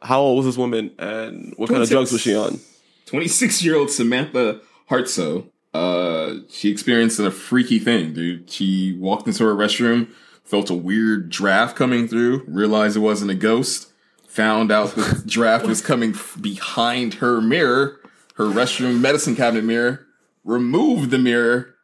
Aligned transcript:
how 0.00 0.20
old 0.20 0.38
was 0.38 0.46
this 0.46 0.56
woman, 0.56 0.92
and 0.98 1.54
what 1.56 1.68
kind 1.68 1.82
of 1.82 1.88
drugs 1.88 2.12
was 2.12 2.20
she 2.20 2.34
on? 2.34 2.60
26 3.06 3.64
year 3.64 3.76
old 3.76 3.90
Samantha 3.90 4.60
Hartso. 4.90 5.48
Uh, 5.74 6.40
she 6.48 6.70
experienced 6.70 7.18
a 7.18 7.30
freaky 7.30 7.78
thing, 7.78 8.12
dude. 8.12 8.50
She 8.50 8.96
walked 8.98 9.26
into 9.26 9.44
her 9.44 9.54
restroom, 9.54 10.10
felt 10.44 10.70
a 10.70 10.74
weird 10.74 11.30
draft 11.30 11.76
coming 11.76 12.08
through, 12.08 12.44
realized 12.46 12.96
it 12.96 13.00
wasn't 13.00 13.30
a 13.30 13.34
ghost, 13.34 13.92
found 14.26 14.72
out 14.72 14.94
the 14.94 15.22
draft 15.26 15.66
was 15.66 15.80
coming 15.80 16.14
behind 16.40 17.14
her 17.14 17.40
mirror, 17.40 18.00
her 18.34 18.46
restroom 18.46 19.00
medicine 19.00 19.36
cabinet 19.36 19.64
mirror, 19.64 20.06
removed 20.44 21.10
the 21.10 21.18
mirror, 21.18 21.74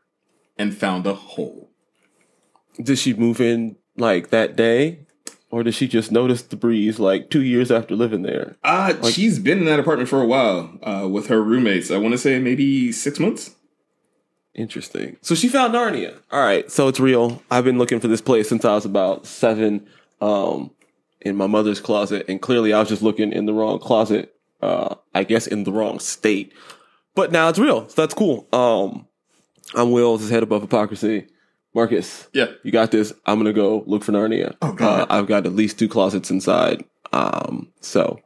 and 0.57 0.77
found 0.77 1.07
a 1.07 1.15
hole. 1.15 1.71
Did 2.83 2.99
she 2.99 3.13
move 3.13 3.41
in 3.41 3.77
like 3.97 4.31
that 4.31 4.57
day, 4.57 5.04
or 5.55 5.63
did 5.63 5.73
she 5.73 5.87
just 5.87 6.11
notice 6.11 6.43
the 6.43 6.57
breeze 6.57 6.99
like 6.99 7.31
two 7.31 7.41
years 7.41 7.71
after 7.71 7.95
living 7.95 8.23
there? 8.23 8.57
Uh, 8.65 9.09
she's 9.09 9.39
been 9.39 9.59
in 9.59 9.67
that 9.67 9.79
apartment 9.79 10.09
for 10.09 10.21
a 10.21 10.27
while 10.27 10.77
uh, 10.83 11.07
with 11.09 11.29
her 11.29 11.41
roommates. 11.41 11.93
I 11.93 11.97
want 11.97 12.11
to 12.11 12.19
say 12.19 12.41
maybe 12.41 12.91
six 12.91 13.21
months. 13.21 13.55
Interesting. 14.57 15.17
So 15.21 15.37
she 15.37 15.49
found 15.49 15.73
Narnia. 15.73 16.19
All 16.33 16.41
right, 16.41 16.69
so 16.73 16.89
it's 16.89 16.99
real. 16.99 17.41
I've 17.53 17.63
been 17.63 17.79
looking 17.79 18.01
for 18.01 18.09
this 18.09 18.21
place 18.21 18.49
since 18.49 18.65
I 18.65 18.75
was 18.75 18.85
about 18.85 19.27
seven, 19.27 19.87
um, 20.21 20.73
in 21.21 21.37
my 21.37 21.47
mother's 21.47 21.79
closet, 21.79 22.27
and 22.29 22.43
clearly 22.43 22.73
I 22.73 22.81
was 22.81 22.89
just 22.89 23.03
looking 23.03 23.33
in 23.33 23.47
the 23.47 23.55
wrong 23.55 23.79
closet. 23.79 24.35
Uh, 24.61 24.97
I 25.15 25.23
guess 25.23 25.47
in 25.47 25.63
the 25.63 25.71
wrong 25.71 26.01
state, 26.01 26.53
but 27.15 27.31
now 27.31 27.49
it's 27.49 27.61
real. 27.61 27.89
So 27.89 28.03
that's 28.03 28.15
cool. 28.15 28.49
Um, 28.53 29.07
I'm 29.73 29.93
Will. 29.93 30.17
This 30.17 30.25
is 30.25 30.31
head 30.33 30.43
above 30.43 30.63
hypocrisy. 30.63 31.29
Marcus, 31.75 32.29
Yeah. 32.33 32.47
you 32.63 32.71
got 32.71 32.91
this. 32.93 33.13
I'm 33.27 33.39
gonna 33.39 33.53
go 33.53 33.83
look 33.87 34.05
for 34.05 34.13
Narnia. 34.13 34.57
Oh, 34.63 34.73
God. 34.73 35.03
Uh, 35.03 35.07
I've 35.11 35.27
got 35.27 35.45
at 35.47 35.55
least 35.55 35.79
two 35.79 35.89
closets 35.89 36.31
inside. 36.31 36.85
Um, 37.13 37.69
so 37.81 38.21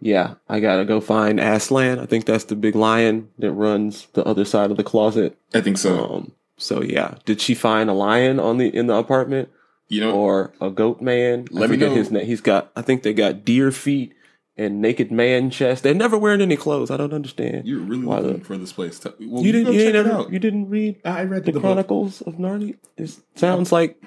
yeah, 0.00 0.34
I 0.48 0.60
gotta 0.60 0.84
go 0.84 1.00
find 1.00 1.38
Aslan. 1.40 1.98
I 1.98 2.06
think 2.06 2.24
that's 2.24 2.44
the 2.44 2.56
big 2.56 2.74
lion 2.74 3.28
that 3.38 3.52
runs 3.52 4.08
the 4.14 4.24
other 4.24 4.44
side 4.44 4.70
of 4.70 4.76
the 4.76 4.84
closet. 4.84 5.38
I 5.54 5.60
think 5.60 5.78
so. 5.78 6.04
Um, 6.04 6.32
so 6.56 6.82
yeah, 6.82 7.14
did 7.24 7.40
she 7.40 7.54
find 7.54 7.88
a 7.90 7.94
lion 7.94 8.40
on 8.40 8.56
the 8.58 8.68
in 8.74 8.86
the 8.86 8.94
apartment 8.94 9.50
you 9.88 10.00
know, 10.00 10.12
or 10.12 10.52
a 10.60 10.70
goat 10.70 11.00
man? 11.00 11.46
Let 11.50 11.70
me 11.70 11.76
know. 11.76 11.90
his 11.94 12.10
name. 12.10 12.26
He's 12.26 12.40
got. 12.40 12.72
I 12.74 12.82
think 12.82 13.02
they 13.04 13.12
got 13.14 13.44
deer 13.44 13.70
feet 13.70 14.14
and 14.58 14.80
naked 14.80 15.12
man 15.12 15.50
chest. 15.50 15.82
They're 15.82 15.92
never 15.94 16.16
wearing 16.16 16.40
any 16.40 16.56
clothes. 16.56 16.90
I 16.90 16.96
don't 16.96 17.12
understand. 17.12 17.66
You're 17.66 17.80
really 17.80 18.04
Why 18.06 18.18
looking 18.20 18.38
the- 18.38 18.44
for 18.44 18.56
this 18.56 18.72
place. 18.72 18.98
Tell- 18.98 19.14
Well, 19.20 19.42
you 19.42 19.52
didn't. 19.52 19.66
go 19.66 19.72
You, 19.72 19.78
check 19.80 19.86
ain't 19.88 19.96
it 19.96 20.06
ever, 20.06 20.12
out. 20.12 20.32
you 20.32 20.38
didn't 20.38 20.68
read 20.70 20.96
I 21.04 21.24
read 21.24 21.44
the 21.44 21.52
the, 21.52 21.60
book. 21.60 21.62
Chronicles 21.62 22.22
of 22.22 22.34
Narnia. 22.36 22.76
It 22.96 23.16
sounds 23.34 23.70
like 23.72 24.02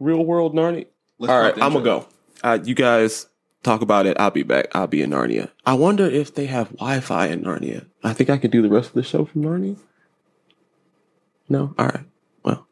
real 0.00 0.24
world 0.24 0.54
Narnia. 0.54 0.86
Let's 1.18 1.30
All 1.32 1.40
drop 1.40 1.42
right, 1.42 1.54
the 1.56 1.62
I'm 1.64 1.72
gonna 1.72 1.84
go. 1.84 2.06
Uh, 2.42 2.58
you 2.64 2.74
guys 2.74 3.26
talk 3.64 3.82
about 3.82 4.06
it. 4.06 4.16
I'll 4.20 4.30
be 4.30 4.42
back. 4.44 4.68
I'll 4.74 4.86
be 4.86 5.02
in 5.02 5.10
Narnia. 5.10 5.50
I 5.66 5.74
wonder 5.74 6.06
if 6.06 6.34
they 6.34 6.46
have 6.46 6.70
Wi-Fi 6.76 7.26
in 7.26 7.42
Narnia. 7.42 7.86
I 8.04 8.12
think 8.12 8.30
I 8.30 8.38
could 8.38 8.52
do 8.52 8.62
the 8.62 8.68
rest 8.70 8.88
of 8.90 8.94
the 8.94 9.02
show 9.02 9.24
from 9.24 9.42
Narnia. 9.42 9.76
No. 11.48 11.74
All 11.78 11.86
right. 11.86 12.04
Well, 12.44 12.66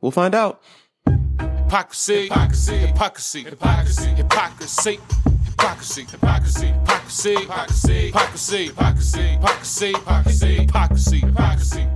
we'll 0.00 0.10
find 0.10 0.34
out. 0.34 0.60
Hypocrisy, 1.06 2.24
hypocrisy, 2.24 2.76
hypocrisy, 2.78 3.42
hypocrisy, 3.44 4.08
hypocrisy, 4.10 4.98
hypocrisy, 5.52 6.04
hypocrisy, 6.04 6.66
hypocrisy, 6.68 7.34
hypocrisy, 7.34 8.06
hypocrisy, 8.06 8.66
hypocrisy, 8.66 9.26
hypocrisy, 9.28 9.92
hypocrisy, 9.92 10.56
hypocrisy, 10.56 11.18
hypocrisy. 11.20 11.86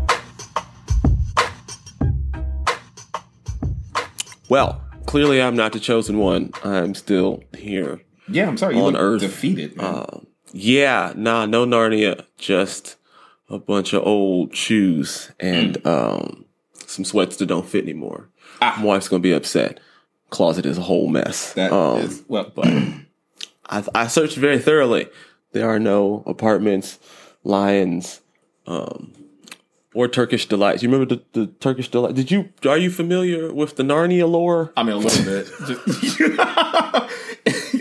Well, 4.48 4.80
clearly 5.06 5.42
I'm 5.42 5.56
not 5.56 5.72
the 5.72 5.80
chosen 5.80 6.18
one. 6.18 6.52
I'm 6.62 6.94
still 6.94 7.42
here. 7.56 8.00
Yeah, 8.28 8.48
I'm 8.48 8.56
sorry. 8.56 8.76
You 8.76 8.82
on 8.84 8.92
look 8.92 9.02
Earth. 9.02 9.20
defeated. 9.22 9.76
man. 9.76 9.86
Uh, 9.86 10.20
yeah, 10.52 11.12
nah, 11.16 11.46
no 11.46 11.66
Narnia, 11.66 12.24
just 12.38 12.96
a 13.48 13.58
bunch 13.58 13.92
of 13.92 14.04
old 14.06 14.54
shoes 14.54 15.30
and 15.40 15.84
um, 15.86 16.44
some 16.86 17.04
sweats 17.04 17.36
that 17.38 17.46
don't 17.46 17.66
fit 17.66 17.84
anymore. 17.84 18.28
Ah. 18.62 18.76
My 18.78 18.84
wife's 18.84 19.08
gonna 19.08 19.20
be 19.20 19.32
upset. 19.32 19.80
Closet 20.30 20.66
is 20.66 20.78
a 20.78 20.82
whole 20.82 21.08
mess. 21.08 21.52
That 21.54 21.72
um, 21.72 22.00
is- 22.02 22.22
well, 22.28 22.52
I, 23.68 23.84
I 23.94 24.06
searched 24.06 24.36
very 24.36 24.58
thoroughly. 24.58 25.08
There 25.52 25.68
are 25.68 25.78
no 25.78 26.22
apartments, 26.26 26.98
lions, 27.44 28.20
um, 28.66 29.12
or 29.94 30.08
Turkish 30.08 30.46
delights. 30.46 30.82
You 30.82 30.90
remember 30.90 31.16
the, 31.16 31.22
the 31.32 31.46
Turkish 31.46 31.88
delight? 31.88 32.14
Did 32.14 32.30
you 32.30 32.50
are 32.68 32.76
you 32.76 32.90
familiar 32.90 33.52
with 33.52 33.76
the 33.76 33.82
Narnia 33.82 34.28
lore? 34.30 34.72
I 34.76 34.82
mean, 34.82 34.92
a 34.92 34.98
little 34.98 35.24
bit. 35.24 35.46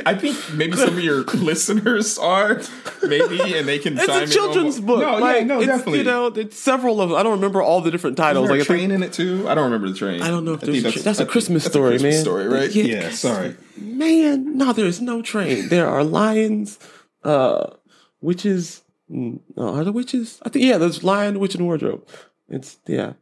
I 0.05 0.13
think 0.13 0.37
maybe 0.53 0.77
some 0.77 0.89
of 0.89 1.03
your 1.03 1.23
listeners 1.33 2.17
are, 2.19 2.61
maybe, 3.03 3.57
and 3.57 3.67
they 3.67 3.79
can 3.79 3.97
It's 3.97 4.07
a 4.07 4.27
children's 4.27 4.79
book. 4.79 4.99
No, 5.01 5.17
like, 5.17 5.37
yeah, 5.41 5.43
no, 5.45 5.57
it's, 5.57 5.67
definitely. 5.67 5.99
You 5.99 6.03
know, 6.05 6.27
it's 6.27 6.59
several 6.59 7.01
of. 7.01 7.09
Them. 7.09 7.17
I 7.17 7.23
don't 7.23 7.33
remember 7.33 7.61
all 7.61 7.81
the 7.81 7.89
different 7.91 8.15
titles. 8.17 8.43
Is 8.45 8.49
there 8.49 8.57
Like 8.59 8.67
a 8.69 8.73
I 8.73 8.77
think 8.77 8.89
train 8.89 8.91
in 8.91 9.03
it 9.03 9.13
too? 9.13 9.49
I 9.49 9.55
don't 9.55 9.63
remember 9.65 9.89
the 9.89 9.95
train. 9.95 10.21
I 10.21 10.27
don't 10.27 10.45
know 10.45 10.53
if 10.53 10.63
I 10.63 10.67
there's 10.67 10.85
a 10.85 10.91
tra- 10.91 11.01
that's 11.01 11.19
a 11.19 11.25
Christmas 11.25 11.63
that's 11.63 11.73
story, 11.73 11.91
Christmas 11.93 12.15
man. 12.15 12.21
Story, 12.23 12.47
right? 12.47 12.69
Yeah, 12.71 12.83
Yeah. 12.85 13.09
sorry. 13.11 13.55
Man, 13.77 14.57
no, 14.57 14.73
there's 14.73 15.01
no 15.01 15.21
train. 15.21 15.69
There 15.69 15.87
are 15.87 16.03
lions, 16.03 16.77
uh, 17.23 17.71
witches. 18.21 18.83
No, 19.09 19.39
are 19.57 19.83
there 19.83 19.93
witches? 19.93 20.39
I 20.43 20.49
think 20.49 20.65
yeah. 20.65 20.77
There's 20.77 21.03
lion, 21.03 21.39
witch, 21.39 21.55
and 21.55 21.65
wardrobe. 21.65 22.07
It's 22.47 22.77
yeah. 22.87 23.13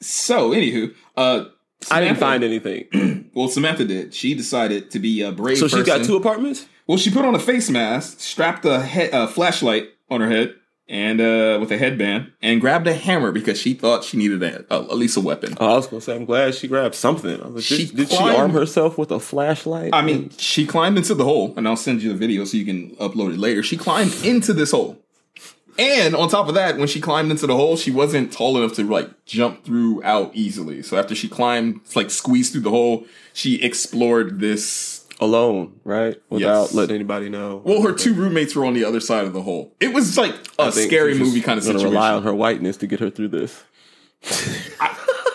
So, 0.00 0.50
anywho, 0.52 0.94
uh, 1.16 1.44
I 1.90 2.00
didn't 2.00 2.18
find 2.18 2.44
anything. 2.44 2.86
Well, 3.38 3.46
Samantha 3.48 3.84
did. 3.84 4.14
She 4.14 4.34
decided 4.34 4.90
to 4.90 4.98
be 4.98 5.22
a 5.22 5.30
brave. 5.30 5.58
So 5.58 5.68
she's 5.68 5.84
got 5.84 6.04
two 6.04 6.16
apartments. 6.16 6.66
Well, 6.88 6.98
she 6.98 7.08
put 7.12 7.24
on 7.24 7.36
a 7.36 7.38
face 7.38 7.70
mask, 7.70 8.18
strapped 8.18 8.64
a 8.64 8.84
he- 8.84 9.10
uh, 9.12 9.28
flashlight 9.28 9.90
on 10.10 10.20
her 10.20 10.28
head, 10.28 10.54
and 10.88 11.20
uh, 11.20 11.58
with 11.60 11.70
a 11.70 11.78
headband, 11.78 12.32
and 12.42 12.60
grabbed 12.60 12.88
a 12.88 12.94
hammer 12.94 13.30
because 13.30 13.60
she 13.60 13.74
thought 13.74 14.02
she 14.02 14.16
needed 14.16 14.42
a, 14.42 14.64
uh, 14.72 14.82
at 14.90 14.96
least 14.96 15.16
a 15.16 15.20
weapon. 15.20 15.54
Oh, 15.60 15.72
I 15.72 15.76
was 15.76 15.86
gonna 15.86 16.00
say 16.00 16.16
I'm 16.16 16.24
glad 16.24 16.52
she 16.56 16.66
grabbed 16.66 16.96
something. 16.96 17.40
I 17.40 17.46
was 17.46 17.54
like, 17.70 17.78
She 17.80 17.86
did, 17.86 17.96
did 17.96 18.10
she 18.10 18.16
arm 18.16 18.50
herself 18.50 18.98
with 18.98 19.12
a 19.12 19.20
flashlight? 19.20 19.90
I 19.92 20.02
mean, 20.02 20.30
she 20.38 20.66
climbed 20.66 20.96
into 20.98 21.14
the 21.14 21.22
hole, 21.24 21.54
and 21.56 21.68
I'll 21.68 21.76
send 21.76 22.02
you 22.02 22.08
the 22.08 22.18
video 22.18 22.44
so 22.44 22.56
you 22.56 22.64
can 22.64 22.96
upload 22.96 23.34
it 23.34 23.38
later. 23.38 23.62
She 23.62 23.76
climbed 23.76 24.14
into 24.24 24.52
this 24.52 24.72
hole. 24.72 24.98
And 25.78 26.16
on 26.16 26.28
top 26.28 26.48
of 26.48 26.54
that, 26.54 26.76
when 26.76 26.88
she 26.88 27.00
climbed 27.00 27.30
into 27.30 27.46
the 27.46 27.54
hole, 27.54 27.76
she 27.76 27.90
wasn't 27.92 28.32
tall 28.32 28.58
enough 28.58 28.74
to 28.76 28.84
like 28.84 29.24
jump 29.26 29.64
through 29.64 30.02
out 30.02 30.32
easily. 30.34 30.82
So 30.82 30.96
after 30.98 31.14
she 31.14 31.28
climbed, 31.28 31.80
like 31.94 32.10
squeezed 32.10 32.52
through 32.52 32.62
the 32.62 32.70
hole, 32.70 33.06
she 33.32 33.62
explored 33.62 34.40
this. 34.40 34.96
alone, 35.20 35.72
right? 35.82 36.16
Without 36.30 36.62
Yes. 36.66 36.74
letting 36.74 36.94
anybody 36.94 37.28
know. 37.28 37.60
Well, 37.64 37.82
her 37.82 37.92
two 37.92 38.14
roommates 38.14 38.54
were 38.54 38.64
on 38.64 38.74
the 38.74 38.84
other 38.84 39.00
side 39.00 39.24
of 39.24 39.32
the 39.32 39.42
hole. 39.42 39.74
It 39.80 39.92
was 39.92 40.16
like 40.16 40.32
a 40.60 40.70
scary 40.70 41.14
movie 41.18 41.40
kind 41.40 41.58
of 41.58 41.64
situation. 41.64 41.88
Rely 41.90 42.12
on 42.12 42.22
her 42.22 42.32
whiteness 42.32 42.76
to 42.76 42.86
get 42.86 43.00
her 43.00 43.10
through 43.10 43.28
this. 43.28 43.62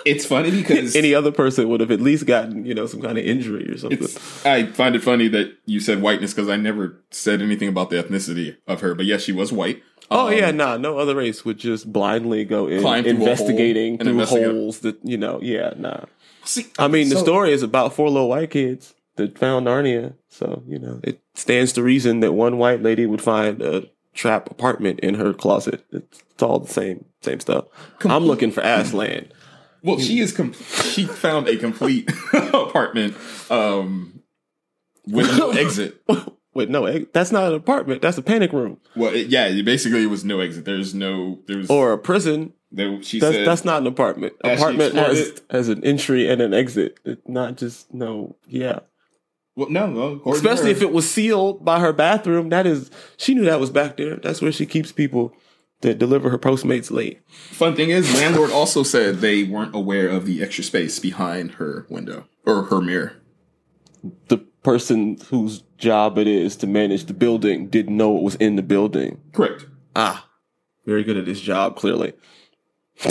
It's 0.05 0.25
funny 0.25 0.51
because 0.51 0.95
Any 1.03 1.13
other 1.15 1.31
person 1.31 1.69
would 1.69 1.79
have 1.79 1.91
at 1.91 2.01
least 2.01 2.25
gotten, 2.25 2.65
you 2.65 2.73
know, 2.73 2.85
some 2.85 3.01
kind 3.01 3.17
of 3.17 3.25
injury 3.25 3.69
or 3.69 3.77
something. 3.77 4.07
I 4.45 4.65
find 4.67 4.95
it 4.95 5.03
funny 5.03 5.27
that 5.29 5.55
you 5.65 5.79
said 5.79 6.01
whiteness 6.01 6.33
because 6.33 6.49
I 6.49 6.55
never 6.57 7.01
said 7.11 7.41
anything 7.41 7.69
about 7.69 7.89
the 7.89 8.01
ethnicity 8.03 8.57
of 8.67 8.81
her. 8.81 8.93
But 8.95 9.05
yes, 9.05 9.21
she 9.21 9.31
was 9.31 9.51
white. 9.51 9.81
Oh 10.11 10.27
Um, 10.27 10.33
yeah, 10.33 10.51
nah, 10.51 10.77
no 10.77 10.97
other 10.97 11.15
race 11.15 11.45
would 11.45 11.57
just 11.57 11.91
blindly 11.91 12.43
go 12.45 12.67
in 12.67 12.81
through 12.81 12.87
a 12.89 13.01
hole 13.01 13.05
investigating 13.05 13.97
through 13.97 14.09
investigate. 14.11 14.47
holes 14.51 14.79
that 14.79 14.97
you 15.03 15.17
know. 15.17 15.39
Yeah, 15.41 15.73
nah. 15.77 16.01
See, 16.43 16.67
I 16.77 16.87
mean, 16.89 17.09
the 17.09 17.17
story 17.17 17.53
is 17.53 17.63
about 17.63 17.93
four 17.93 18.09
little 18.09 18.27
white 18.29 18.51
kids 18.51 18.93
that 19.15 19.37
found 19.39 19.65
Narnia, 19.65 20.15
so 20.29 20.61
you 20.67 20.77
know 20.77 20.99
it 21.03 21.21
stands 21.35 21.71
to 21.73 21.83
reason 21.83 22.19
that 22.19 22.33
one 22.33 22.57
white 22.57 22.81
lady 22.83 23.05
would 23.05 23.21
find 23.21 23.61
a 23.61 23.89
trap 24.13 24.51
apartment 24.51 24.99
in 24.99 25.15
her 25.15 25.33
closet. 25.33 25.83
It's, 25.91 26.21
it's 26.31 26.43
all 26.43 26.59
the 26.59 26.71
same, 26.71 27.05
same 27.21 27.39
stuff. 27.39 27.65
I'm 28.03 28.25
looking 28.25 28.51
for 28.51 28.61
Aslan. 28.61 29.31
Well, 29.83 29.99
she 29.99 30.19
is. 30.19 30.31
Com- 30.31 30.53
she 30.53 31.05
found 31.05 31.47
a 31.47 31.57
complete 31.57 32.09
apartment 32.33 33.15
um, 33.49 34.21
with 35.05 35.37
no 35.37 35.51
exit. 35.65 36.01
With 36.53 36.69
no, 36.69 36.85
eh, 36.85 37.05
that's 37.13 37.31
not 37.31 37.45
an 37.49 37.53
apartment. 37.55 38.01
That's 38.01 38.17
a 38.17 38.21
panic 38.21 38.53
room 38.53 38.79
Well, 38.95 39.13
it, 39.13 39.27
yeah, 39.27 39.49
basically 39.63 40.03
it 40.03 40.07
was 40.07 40.23
no 40.23 40.39
exit. 40.39 40.65
There's 40.65 40.93
no. 40.93 41.39
There 41.47 41.57
was. 41.57 41.69
or 41.69 41.93
a 41.93 41.97
prison. 41.97 42.53
there, 42.71 43.01
she 43.01 43.19
That's 43.19 43.35
said 43.35 43.47
that's 43.47 43.65
not 43.65 43.81
an 43.81 43.87
apartment. 43.87 44.33
Apartment 44.43 44.93
has 44.93 45.41
has 45.49 45.67
an 45.69 45.83
entry 45.83 46.29
and 46.29 46.41
an 46.41 46.53
exit. 46.53 46.99
It's 47.05 47.27
not 47.27 47.57
just 47.57 47.93
no. 47.93 48.35
Yeah. 48.47 48.79
Well, 49.55 49.69
no, 49.69 49.87
no. 49.87 50.21
Especially 50.31 50.71
if 50.71 50.81
it 50.81 50.91
was 50.91 51.09
sealed 51.09 51.63
by 51.63 51.79
her 51.79 51.93
bathroom. 51.93 52.49
That 52.49 52.65
is, 52.65 52.89
she 53.17 53.35
knew 53.35 53.45
that 53.45 53.59
was 53.59 53.69
back 53.69 53.97
there. 53.97 54.15
That's 54.15 54.41
where 54.41 54.51
she 54.51 54.65
keeps 54.65 54.91
people 54.91 55.31
that 55.83 55.99
deliver 55.99 56.29
her 56.29 56.39
Postmates 56.39 56.89
late. 56.89 57.21
Fun 57.51 57.75
thing 57.75 57.89
is, 57.89 58.11
landlord 58.15 58.51
also 58.51 58.83
said 58.83 59.19
they 59.19 59.43
weren't 59.43 59.75
aware 59.75 60.09
of 60.09 60.25
the 60.25 60.41
extra 60.41 60.63
space 60.63 60.97
behind 60.97 61.51
her 61.53 61.85
window 61.89 62.25
or 62.45 62.63
her 62.63 62.81
mirror. 62.81 63.17
The 64.27 64.39
person 64.63 65.17
whose 65.29 65.63
job 65.77 66.17
it 66.17 66.27
is 66.27 66.55
to 66.57 66.67
manage 66.67 67.05
the 67.05 67.13
building 67.13 67.67
didn't 67.67 67.95
know 67.95 68.17
it 68.17 68.23
was 68.23 68.35
in 68.35 68.55
the 68.55 68.63
building. 68.63 69.21
Correct. 69.33 69.67
Ah, 69.95 70.29
very 70.85 71.03
good 71.03 71.17
at 71.17 71.27
his 71.27 71.39
job, 71.41 71.75
clearly. 71.75 72.13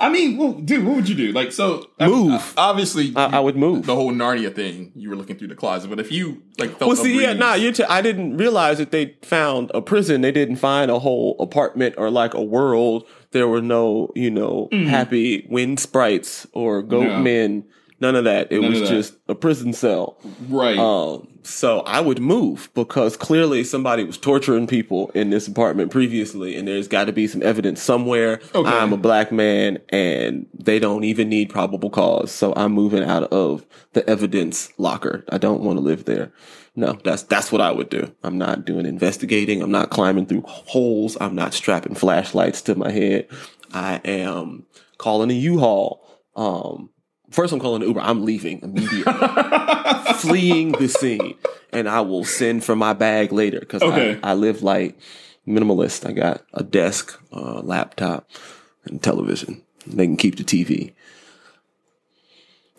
I 0.00 0.08
mean, 0.10 0.36
well, 0.36 0.52
dude, 0.52 0.84
what 0.84 0.96
would 0.96 1.08
you 1.08 1.14
do? 1.14 1.32
Like, 1.32 1.52
so 1.52 1.88
I- 1.98 2.08
Move. 2.08 2.54
obviously, 2.56 3.12
I, 3.16 3.36
I 3.36 3.40
would 3.40 3.56
move. 3.56 3.86
the 3.86 3.94
whole 3.94 4.12
Narnia 4.12 4.54
thing. 4.54 4.92
You 4.94 5.10
were 5.10 5.16
looking 5.16 5.36
through 5.36 5.48
the 5.48 5.54
closet, 5.54 5.88
but 5.88 6.00
if 6.00 6.10
you 6.12 6.42
like, 6.58 6.70
felt 6.78 6.88
Well, 6.88 6.96
see, 6.96 7.20
yeah, 7.20 7.32
nah, 7.32 7.54
you're 7.54 7.72
t- 7.72 7.84
I 7.84 8.00
didn't 8.02 8.36
realize 8.36 8.78
that 8.78 8.90
they 8.90 9.16
found 9.22 9.70
a 9.74 9.82
prison. 9.82 10.20
They 10.20 10.32
didn't 10.32 10.56
find 10.56 10.90
a 10.90 10.98
whole 10.98 11.36
apartment 11.40 11.94
or 11.98 12.10
like 12.10 12.34
a 12.34 12.42
world. 12.42 13.06
There 13.32 13.46
were 13.48 13.60
no, 13.62 14.10
you 14.14 14.30
know, 14.30 14.68
happy 14.72 15.46
wind 15.50 15.80
sprites 15.80 16.46
or 16.52 16.82
goat 16.82 17.04
Mm. 17.06 17.08
No. 17.10 17.18
men. 17.20 17.64
None 18.00 18.14
of 18.14 18.24
that. 18.24 18.52
It 18.52 18.60
None 18.60 18.70
was 18.70 18.80
that. 18.82 18.88
just 18.88 19.14
a 19.26 19.34
prison 19.34 19.72
cell. 19.72 20.16
right? 20.48 20.78
Um, 20.78 21.26
so 21.42 21.80
I 21.80 22.00
would 22.00 22.20
move 22.20 22.68
because 22.74 23.16
clearly 23.16 23.64
somebody 23.64 24.04
was 24.04 24.16
torturing 24.18 24.66
people 24.66 25.10
in 25.14 25.30
this 25.30 25.48
apartment 25.48 25.90
previously, 25.90 26.56
and 26.56 26.68
there's 26.68 26.86
got 26.86 27.04
to 27.06 27.12
be 27.12 27.26
some 27.26 27.42
evidence 27.42 27.82
somewhere. 27.82 28.40
Okay. 28.54 28.68
I'm 28.70 28.92
a 28.92 28.96
black 28.96 29.32
man, 29.32 29.78
and 29.88 30.46
they 30.54 30.78
don't 30.78 31.04
even 31.04 31.28
need 31.28 31.50
probable 31.50 31.90
cause. 31.90 32.30
So 32.30 32.52
I'm 32.56 32.72
moving 32.72 33.02
out 33.02 33.24
of 33.32 33.66
the 33.94 34.08
evidence 34.08 34.70
locker. 34.78 35.24
I 35.30 35.38
don't 35.38 35.62
want 35.62 35.78
to 35.78 35.82
live 35.84 36.04
there. 36.04 36.32
No, 36.76 36.92
that's 37.02 37.24
that's 37.24 37.50
what 37.50 37.60
I 37.60 37.72
would 37.72 37.88
do. 37.88 38.14
I'm 38.22 38.38
not 38.38 38.64
doing 38.64 38.86
investigating. 38.86 39.60
I'm 39.62 39.72
not 39.72 39.90
climbing 39.90 40.26
through 40.26 40.42
holes. 40.46 41.16
I'm 41.20 41.34
not 41.34 41.52
strapping 41.52 41.96
flashlights 41.96 42.62
to 42.62 42.76
my 42.76 42.92
head. 42.92 43.26
I 43.72 44.00
am 44.04 44.66
calling 44.98 45.30
a 45.30 45.34
U-Haul. 45.34 46.06
Um, 46.36 46.90
first, 47.30 47.52
I'm 47.52 47.60
calling 47.60 47.82
an 47.82 47.88
Uber. 47.88 48.00
I'm 48.00 48.24
leaving 48.24 48.60
immediately 48.62 49.02
fleeing 50.14 50.72
the 50.72 50.88
scene, 50.88 51.34
and 51.72 51.88
I 51.88 52.00
will 52.00 52.24
send 52.24 52.64
for 52.64 52.74
my 52.76 52.92
bag 52.92 53.32
later 53.32 53.60
because 53.60 53.82
Okay. 53.82 54.18
I, 54.22 54.30
I 54.30 54.34
live 54.34 54.62
like 54.62 54.98
minimalist. 55.46 56.06
I 56.08 56.12
got 56.12 56.42
a 56.54 56.62
desk, 56.62 57.18
a 57.32 57.60
laptop, 57.62 58.28
and 58.84 59.02
television. 59.02 59.62
They 59.86 60.06
can 60.06 60.16
keep 60.16 60.36
the 60.36 60.44
TV. 60.44 60.92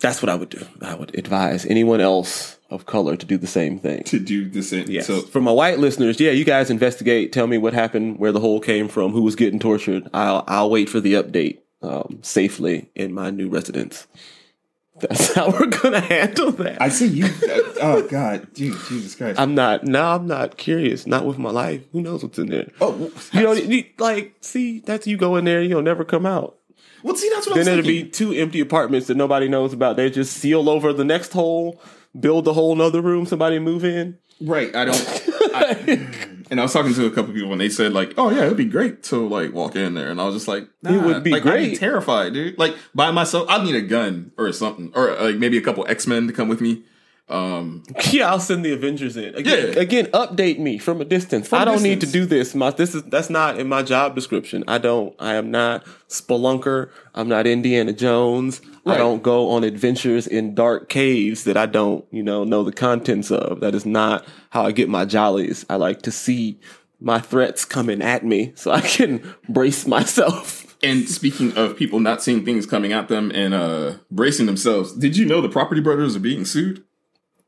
That's 0.00 0.22
what 0.22 0.30
I 0.30 0.34
would 0.34 0.48
do. 0.48 0.64
I 0.80 0.94
would 0.94 1.16
advise 1.18 1.66
anyone 1.66 2.00
else 2.00 2.56
of 2.70 2.86
color 2.86 3.16
to 3.16 3.26
do 3.26 3.36
the 3.36 3.46
same 3.46 3.78
thing. 3.78 4.04
to 4.04 4.18
do 4.18 4.48
this, 4.48 4.72
in, 4.72 4.90
Yes. 4.90 5.06
so 5.06 5.20
For 5.20 5.40
my 5.42 5.50
white 5.52 5.78
listeners, 5.78 6.18
yeah, 6.20 6.30
you 6.30 6.44
guys 6.44 6.70
investigate. 6.70 7.32
Tell 7.32 7.46
me 7.46 7.58
what 7.58 7.74
happened, 7.74 8.18
where 8.18 8.32
the 8.32 8.40
hole 8.40 8.60
came 8.60 8.88
from, 8.88 9.12
who 9.12 9.22
was 9.22 9.36
getting 9.36 9.58
tortured. 9.58 10.08
I'll 10.14 10.44
I'll 10.46 10.70
wait 10.70 10.88
for 10.88 11.00
the 11.00 11.14
update 11.14 11.58
um, 11.82 12.20
safely 12.22 12.88
in 12.94 13.12
my 13.12 13.30
new 13.30 13.48
residence. 13.48 14.06
That's 15.00 15.34
how 15.34 15.50
we're 15.50 15.66
gonna 15.66 16.00
handle 16.00 16.52
that. 16.52 16.80
I 16.80 16.88
see 16.88 17.06
you. 17.08 17.24
Uh, 17.26 17.60
oh 17.82 18.06
God, 18.08 18.52
dude, 18.54 18.76
Jesus 18.88 19.14
Christ. 19.14 19.38
I'm 19.40 19.54
not. 19.54 19.84
No, 19.84 20.02
I'm 20.12 20.26
not 20.26 20.56
curious. 20.56 21.06
Not 21.06 21.24
with 21.26 21.38
my 21.38 21.50
life. 21.50 21.82
Who 21.92 22.00
knows 22.02 22.22
what's 22.22 22.38
in 22.38 22.48
there? 22.48 22.68
oh, 22.80 23.10
You 23.32 23.42
know, 23.42 23.52
you, 23.52 23.84
like, 23.98 24.34
see, 24.40 24.80
that's 24.80 25.06
you 25.06 25.16
go 25.16 25.36
in 25.36 25.44
there, 25.44 25.62
you'll 25.62 25.82
never 25.82 26.04
come 26.04 26.26
out. 26.26 26.56
well, 27.02 27.16
see, 27.16 27.30
that's 27.32 27.46
what 27.46 27.56
Then 27.56 27.68
it'll 27.68 27.82
be 27.88 28.04
two 28.04 28.32
empty 28.32 28.60
apartments 28.60 29.06
that 29.08 29.16
nobody 29.16 29.48
knows 29.48 29.72
about. 29.72 29.96
They 29.96 30.10
just 30.10 30.34
seal 30.34 30.68
over 30.68 30.92
the 30.92 31.04
next 31.04 31.32
hole, 31.32 31.80
build 32.18 32.46
a 32.48 32.52
whole 32.52 32.72
another 32.72 33.00
room, 33.00 33.26
somebody 33.26 33.58
move 33.58 33.84
in. 33.84 34.18
Right. 34.40 34.74
I 34.74 34.84
don't. 34.86 35.22
I, 35.54 36.06
and 36.50 36.60
I 36.60 36.64
was 36.64 36.72
talking 36.72 36.92
to 36.94 37.06
a 37.06 37.10
couple 37.10 37.30
of 37.30 37.34
people 37.36 37.52
and 37.52 37.60
they 37.60 37.68
said 37.68 37.92
like, 37.92 38.14
"Oh 38.18 38.30
yeah, 38.30 38.44
it'd 38.46 38.56
be 38.56 38.64
great 38.64 39.02
to 39.04 39.26
like 39.26 39.52
walk 39.52 39.76
in 39.76 39.94
there," 39.94 40.10
and 40.10 40.20
I 40.20 40.24
was 40.26 40.34
just 40.34 40.48
like, 40.48 40.68
nah, 40.82 40.92
It 40.92 41.02
would 41.02 41.22
be 41.24 41.30
like, 41.30 41.46
I'd 41.46 41.50
great. 41.50 41.78
terrified, 41.78 42.34
dude. 42.34 42.58
Like 42.58 42.76
by 42.94 43.10
myself, 43.10 43.48
I'd 43.48 43.64
need 43.64 43.76
a 43.76 43.80
gun 43.82 44.32
or 44.36 44.52
something, 44.52 44.92
or 44.94 45.14
like 45.16 45.36
maybe 45.36 45.56
a 45.56 45.62
couple 45.62 45.86
X 45.88 46.06
Men 46.06 46.26
to 46.26 46.32
come 46.32 46.48
with 46.48 46.60
me. 46.60 46.82
Um, 47.30 47.82
Yeah, 48.10 48.28
I'll 48.30 48.40
send 48.40 48.64
the 48.64 48.72
Avengers 48.72 49.16
in. 49.16 49.34
Again, 49.34 49.72
Yeah. 49.74 49.80
again 49.80 50.06
update 50.06 50.58
me 50.58 50.78
from 50.78 51.00
a 51.00 51.04
distance. 51.04 51.48
From 51.48 51.60
I 51.60 51.64
don't 51.64 51.82
need 51.82 52.00
to 52.00 52.06
do 52.06 52.26
this. 52.26 52.54
My 52.54 52.70
this 52.70 52.94
is 52.94 53.04
that's 53.04 53.30
not 53.30 53.58
in 53.60 53.68
my 53.68 53.82
job 53.82 54.14
description. 54.14 54.64
I 54.66 54.78
don't 54.78 55.14
I 55.18 55.34
am 55.34 55.50
not 55.50 55.84
Spelunker. 56.08 56.90
I'm 57.14 57.28
not 57.28 57.46
Indiana 57.46 57.92
Jones. 57.92 58.60
I 58.86 58.96
don't 58.96 59.22
go 59.22 59.50
on 59.50 59.62
adventures 59.62 60.26
in 60.26 60.54
dark 60.54 60.88
caves 60.88 61.44
that 61.44 61.56
I 61.56 61.66
don't, 61.66 62.04
you 62.10 62.22
know, 62.24 62.42
know 62.44 62.64
the 62.64 62.72
contents 62.72 63.30
of. 63.30 63.60
That 63.60 63.74
is 63.74 63.86
not 63.86 64.26
how 64.50 64.62
I 64.66 64.72
get 64.72 64.88
my 64.88 65.04
jollies. 65.04 65.64
I 65.70 65.76
like 65.76 66.02
to 66.02 66.10
see 66.10 66.58
my 67.00 67.20
threats 67.20 67.64
coming 67.64 68.02
at 68.02 68.24
me 68.24 68.52
so 68.56 68.72
I 68.72 68.80
can 68.80 69.22
brace 69.48 69.86
myself. 69.86 70.76
and 70.82 71.08
speaking 71.08 71.56
of 71.56 71.76
people 71.76 72.00
not 72.00 72.22
seeing 72.22 72.44
things 72.44 72.66
coming 72.66 72.92
at 72.92 73.08
them 73.08 73.30
and 73.34 73.54
uh 73.54 73.94
bracing 74.10 74.46
themselves, 74.46 74.92
did 74.96 75.16
you 75.16 75.24
know 75.26 75.40
the 75.40 75.48
Property 75.48 75.80
Brothers 75.80 76.16
are 76.16 76.20
being 76.20 76.44
sued? 76.44 76.82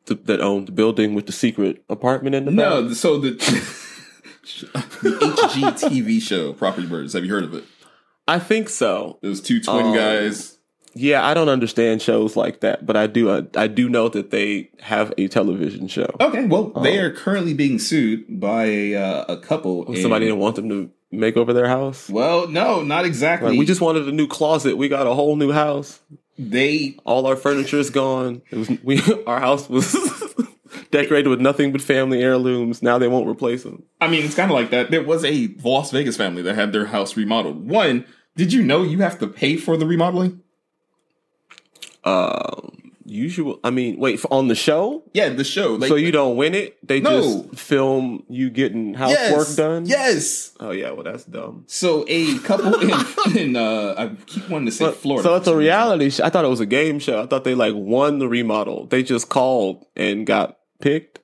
Th- 0.06 0.20
That 0.24 0.40
owned 0.40 0.68
the 0.68 0.72
building 0.72 1.14
with 1.14 1.26
the 1.26 1.32
secret 1.32 1.82
apartment 1.88 2.34
in 2.34 2.44
the 2.44 2.50
back. 2.50 2.56
No, 2.58 2.92
so 2.92 3.18
the 3.18 3.30
the 5.02 5.18
HGTV 5.48 6.20
show 6.20 6.52
Property 6.52 6.86
Brothers. 6.86 7.12
Have 7.12 7.24
you 7.24 7.32
heard 7.32 7.44
of 7.44 7.54
it? 7.54 7.64
I 8.28 8.38
think 8.38 8.68
so. 8.68 9.18
Those 9.22 9.40
two 9.40 9.60
twin 9.60 9.86
Oh. 9.86 9.94
guys. 9.94 10.58
Yeah, 10.94 11.26
I 11.26 11.32
don't 11.32 11.48
understand 11.48 12.02
shows 12.02 12.36
like 12.36 12.60
that, 12.60 12.84
but 12.84 12.96
I 12.98 13.06
do. 13.06 13.30
Uh, 13.30 13.42
I 13.56 13.66
do 13.66 13.88
know 13.88 14.08
that 14.10 14.30
they 14.30 14.70
have 14.80 15.12
a 15.16 15.26
television 15.26 15.88
show. 15.88 16.14
Okay, 16.20 16.44
well, 16.44 16.64
they 16.82 16.98
are 16.98 17.10
currently 17.10 17.54
being 17.54 17.78
sued 17.78 18.24
by 18.40 18.64
a, 18.66 18.94
uh, 18.96 19.24
a 19.28 19.36
couple. 19.38 19.84
in- 19.90 20.02
Somebody 20.02 20.26
didn't 20.26 20.40
want 20.40 20.56
them 20.56 20.68
to 20.68 20.90
make 21.10 21.38
over 21.38 21.54
their 21.54 21.66
house. 21.66 22.10
Well, 22.10 22.46
no, 22.46 22.82
not 22.82 23.06
exactly. 23.06 23.50
Like, 23.50 23.58
we 23.58 23.64
just 23.64 23.80
wanted 23.80 24.06
a 24.06 24.12
new 24.12 24.26
closet. 24.26 24.76
We 24.76 24.88
got 24.88 25.06
a 25.06 25.14
whole 25.14 25.36
new 25.36 25.50
house. 25.50 26.00
They 26.50 26.96
All 27.04 27.26
our 27.26 27.36
furniture 27.36 27.78
is 27.78 27.90
gone. 27.90 28.42
It 28.50 28.56
was 28.56 28.70
we. 28.82 29.00
Our 29.26 29.40
house 29.40 29.68
was 29.68 29.92
decorated 30.90 31.28
with 31.28 31.40
nothing 31.40 31.72
but 31.72 31.80
family 31.82 32.22
heirlooms. 32.22 32.82
Now 32.82 32.98
they 32.98 33.08
won't 33.08 33.28
replace 33.28 33.62
them. 33.62 33.82
I 34.00 34.08
mean, 34.08 34.24
it's 34.24 34.34
kind 34.34 34.50
of 34.50 34.54
like 34.54 34.70
that. 34.70 34.90
There 34.90 35.02
was 35.02 35.24
a 35.24 35.54
Las 35.62 35.90
Vegas 35.90 36.16
family 36.16 36.42
that 36.42 36.54
had 36.54 36.72
their 36.72 36.86
house 36.86 37.16
remodeled. 37.16 37.68
One, 37.68 38.04
did 38.36 38.52
you 38.52 38.62
know 38.62 38.82
you 38.82 38.98
have 38.98 39.18
to 39.20 39.26
pay 39.26 39.56
for 39.56 39.76
the 39.76 39.86
remodeling? 39.86 40.40
Um, 42.04 42.71
usual. 43.12 43.60
I 43.62 43.70
mean, 43.70 43.98
wait 43.98 44.18
for, 44.18 44.32
on 44.32 44.48
the 44.48 44.54
show. 44.54 45.04
Yeah, 45.12 45.28
the 45.28 45.44
show. 45.44 45.74
Like, 45.74 45.88
so 45.88 45.94
you 45.96 46.10
don't 46.10 46.36
win 46.36 46.54
it. 46.54 46.76
They 46.86 47.00
No. 47.00 47.20
just 47.20 47.54
film 47.60 48.24
you 48.28 48.50
getting 48.50 48.94
housework 48.94 49.18
yes, 49.46 49.56
done. 49.56 49.86
Yes. 49.86 50.52
Oh 50.58 50.70
yeah. 50.70 50.90
Well, 50.90 51.04
that's 51.04 51.24
dumb. 51.24 51.64
So 51.66 52.04
a 52.08 52.38
couple 52.40 52.74
in, 52.80 52.90
in 53.38 53.56
uh, 53.56 53.94
I 53.98 54.10
keep 54.26 54.48
wanting 54.48 54.66
to 54.66 54.72
say 54.72 54.86
But- 54.86 54.96
Florida. 54.96 55.28
So 55.28 55.34
it's 55.36 55.46
a 55.46 55.56
reality 55.56 56.10
show. 56.10 56.24
I 56.24 56.30
thought 56.30 56.44
it 56.44 56.48
was 56.48 56.60
a 56.60 56.66
game 56.66 56.98
show. 56.98 57.22
I 57.22 57.26
thought 57.26 57.44
they 57.44 57.54
like 57.54 57.74
won 57.76 58.18
the 58.18 58.28
remodel. 58.28 58.86
They 58.86 59.02
just 59.02 59.28
called 59.28 59.84
and 59.94 60.26
got 60.26 60.58
picked. 60.80 61.20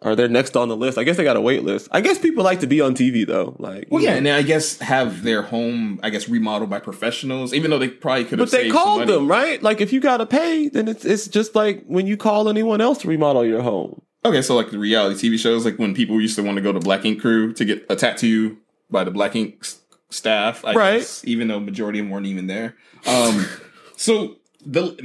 Are 0.00 0.14
they 0.14 0.28
next 0.28 0.56
on 0.56 0.68
the 0.68 0.76
list? 0.76 0.96
I 0.96 1.02
guess 1.02 1.16
they 1.16 1.24
got 1.24 1.36
a 1.36 1.40
wait 1.40 1.64
list. 1.64 1.88
I 1.90 2.00
guess 2.00 2.18
people 2.18 2.44
like 2.44 2.60
to 2.60 2.68
be 2.68 2.80
on 2.80 2.94
TV 2.94 3.26
though. 3.26 3.56
Like, 3.58 3.88
Well, 3.90 4.00
yeah, 4.02 4.10
know. 4.12 4.16
and 4.18 4.26
then 4.26 4.34
I 4.36 4.42
guess 4.42 4.78
have 4.78 5.24
their 5.24 5.42
home, 5.42 5.98
I 6.04 6.10
guess, 6.10 6.28
remodeled 6.28 6.70
by 6.70 6.78
professionals, 6.78 7.52
even 7.52 7.70
though 7.72 7.78
they 7.80 7.88
probably 7.88 8.24
could 8.24 8.38
have. 8.38 8.50
but 8.50 8.56
they 8.56 8.70
called 8.70 9.08
them 9.08 9.26
right. 9.26 9.60
Like, 9.60 9.80
if 9.80 9.92
you 9.92 10.00
gotta 10.00 10.24
pay, 10.26 10.68
then 10.68 10.86
it's 10.86 11.04
it's 11.04 11.26
just 11.26 11.56
like 11.56 11.84
when 11.86 12.06
you 12.06 12.16
call 12.16 12.48
anyone 12.48 12.80
else 12.80 12.98
to 12.98 13.08
remodel 13.08 13.44
your 13.44 13.62
home. 13.62 14.00
Okay, 14.24 14.40
so 14.42 14.54
like 14.54 14.70
the 14.70 14.78
reality 14.78 15.28
TV 15.30 15.38
shows, 15.38 15.64
like 15.64 15.78
when 15.78 15.94
people 15.94 16.20
used 16.20 16.36
to 16.36 16.42
want 16.42 16.56
to 16.56 16.62
go 16.62 16.72
to 16.72 16.78
Black 16.80 17.04
Ink 17.04 17.20
Crew 17.20 17.52
to 17.54 17.64
get 17.64 17.84
a 17.88 17.96
tattoo 17.96 18.56
by 18.90 19.02
the 19.02 19.10
Black 19.10 19.34
Ink 19.34 19.64
staff, 20.10 20.64
I 20.64 20.74
Right. 20.74 20.98
guess, 20.98 21.24
even 21.24 21.48
though 21.48 21.58
majority 21.60 21.98
of 21.98 22.04
them 22.04 22.10
weren't 22.12 22.26
even 22.26 22.46
there. 22.46 22.76
Um, 23.06 23.46
so 23.96 24.36
the 24.64 24.96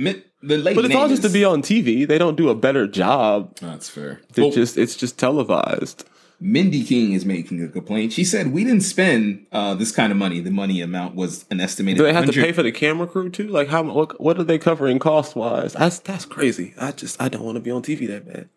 the 0.43 0.57
late 0.57 0.75
But 0.75 0.85
it's 0.85 0.95
all 0.95 1.07
just 1.07 1.23
to 1.23 1.29
be 1.29 1.45
on 1.45 1.61
TV. 1.61 2.07
They 2.07 2.17
don't 2.17 2.35
do 2.35 2.49
a 2.49 2.55
better 2.55 2.87
job. 2.87 3.55
That's 3.57 3.89
fair. 3.89 4.21
They 4.33 4.43
Well, 4.43 4.51
just 4.51 4.77
it's 4.77 4.95
just 4.95 5.17
televised. 5.17 6.05
Mindy 6.39 6.83
King 6.83 7.13
is 7.13 7.25
making 7.25 7.63
a 7.63 7.69
complaint. 7.69 8.11
She 8.11 8.25
said 8.25 8.51
we 8.51 8.65
didn't 8.65 8.81
spend 8.81 9.45
uh, 9.53 9.75
this 9.75 9.93
kind 9.93 10.11
of 10.11 10.17
money. 10.17 10.41
The 10.41 10.51
money 10.51 10.81
amount 10.81 11.15
was 11.15 11.45
an 11.49 11.61
estimated. 11.61 11.99
Do 11.99 12.03
they 12.03 12.11
have 12.11 12.25
to 12.25 12.33
pay 12.33 12.51
for 12.51 12.63
the 12.63 12.71
camera 12.71 13.07
crew 13.07 13.29
too? 13.29 13.47
Like 13.47 13.69
how 13.69 13.83
what, 13.83 14.19
what 14.19 14.37
are 14.37 14.43
they 14.43 14.57
covering 14.57 14.99
cost 14.99 15.35
wise? 15.37 15.73
That's 15.73 15.99
that's 15.99 16.25
crazy. 16.25 16.73
I 16.77 16.91
just 16.91 17.21
I 17.21 17.29
don't 17.29 17.43
want 17.43 17.55
to 17.55 17.61
be 17.61 17.71
on 17.71 17.81
TV 17.81 18.07
that 18.07 18.27
bad. 18.27 18.49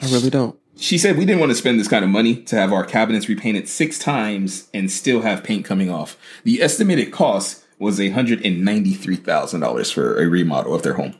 I 0.00 0.06
really 0.06 0.30
don't. 0.30 0.56
She 0.76 0.96
said 0.96 1.18
we 1.18 1.24
didn't 1.24 1.40
want 1.40 1.50
to 1.50 1.56
spend 1.56 1.80
this 1.80 1.88
kind 1.88 2.04
of 2.04 2.10
money 2.10 2.36
to 2.42 2.54
have 2.56 2.72
our 2.72 2.84
cabinets 2.84 3.28
repainted 3.28 3.68
six 3.68 3.98
times 3.98 4.68
and 4.72 4.88
still 4.88 5.22
have 5.22 5.42
paint 5.42 5.64
coming 5.64 5.90
off. 5.90 6.16
The 6.44 6.62
estimated 6.62 7.10
cost 7.10 7.64
was 7.78 7.98
$193,000 7.98 9.92
for 9.92 10.20
a 10.20 10.28
remodel 10.28 10.74
of 10.74 10.82
their 10.82 10.94
home. 10.94 11.14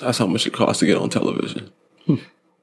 That's 0.00 0.18
how 0.18 0.26
much 0.26 0.46
it 0.46 0.52
costs 0.52 0.80
to 0.80 0.86
get 0.86 0.96
on 0.96 1.10
television. 1.10 1.70
Hmm. 2.06 2.16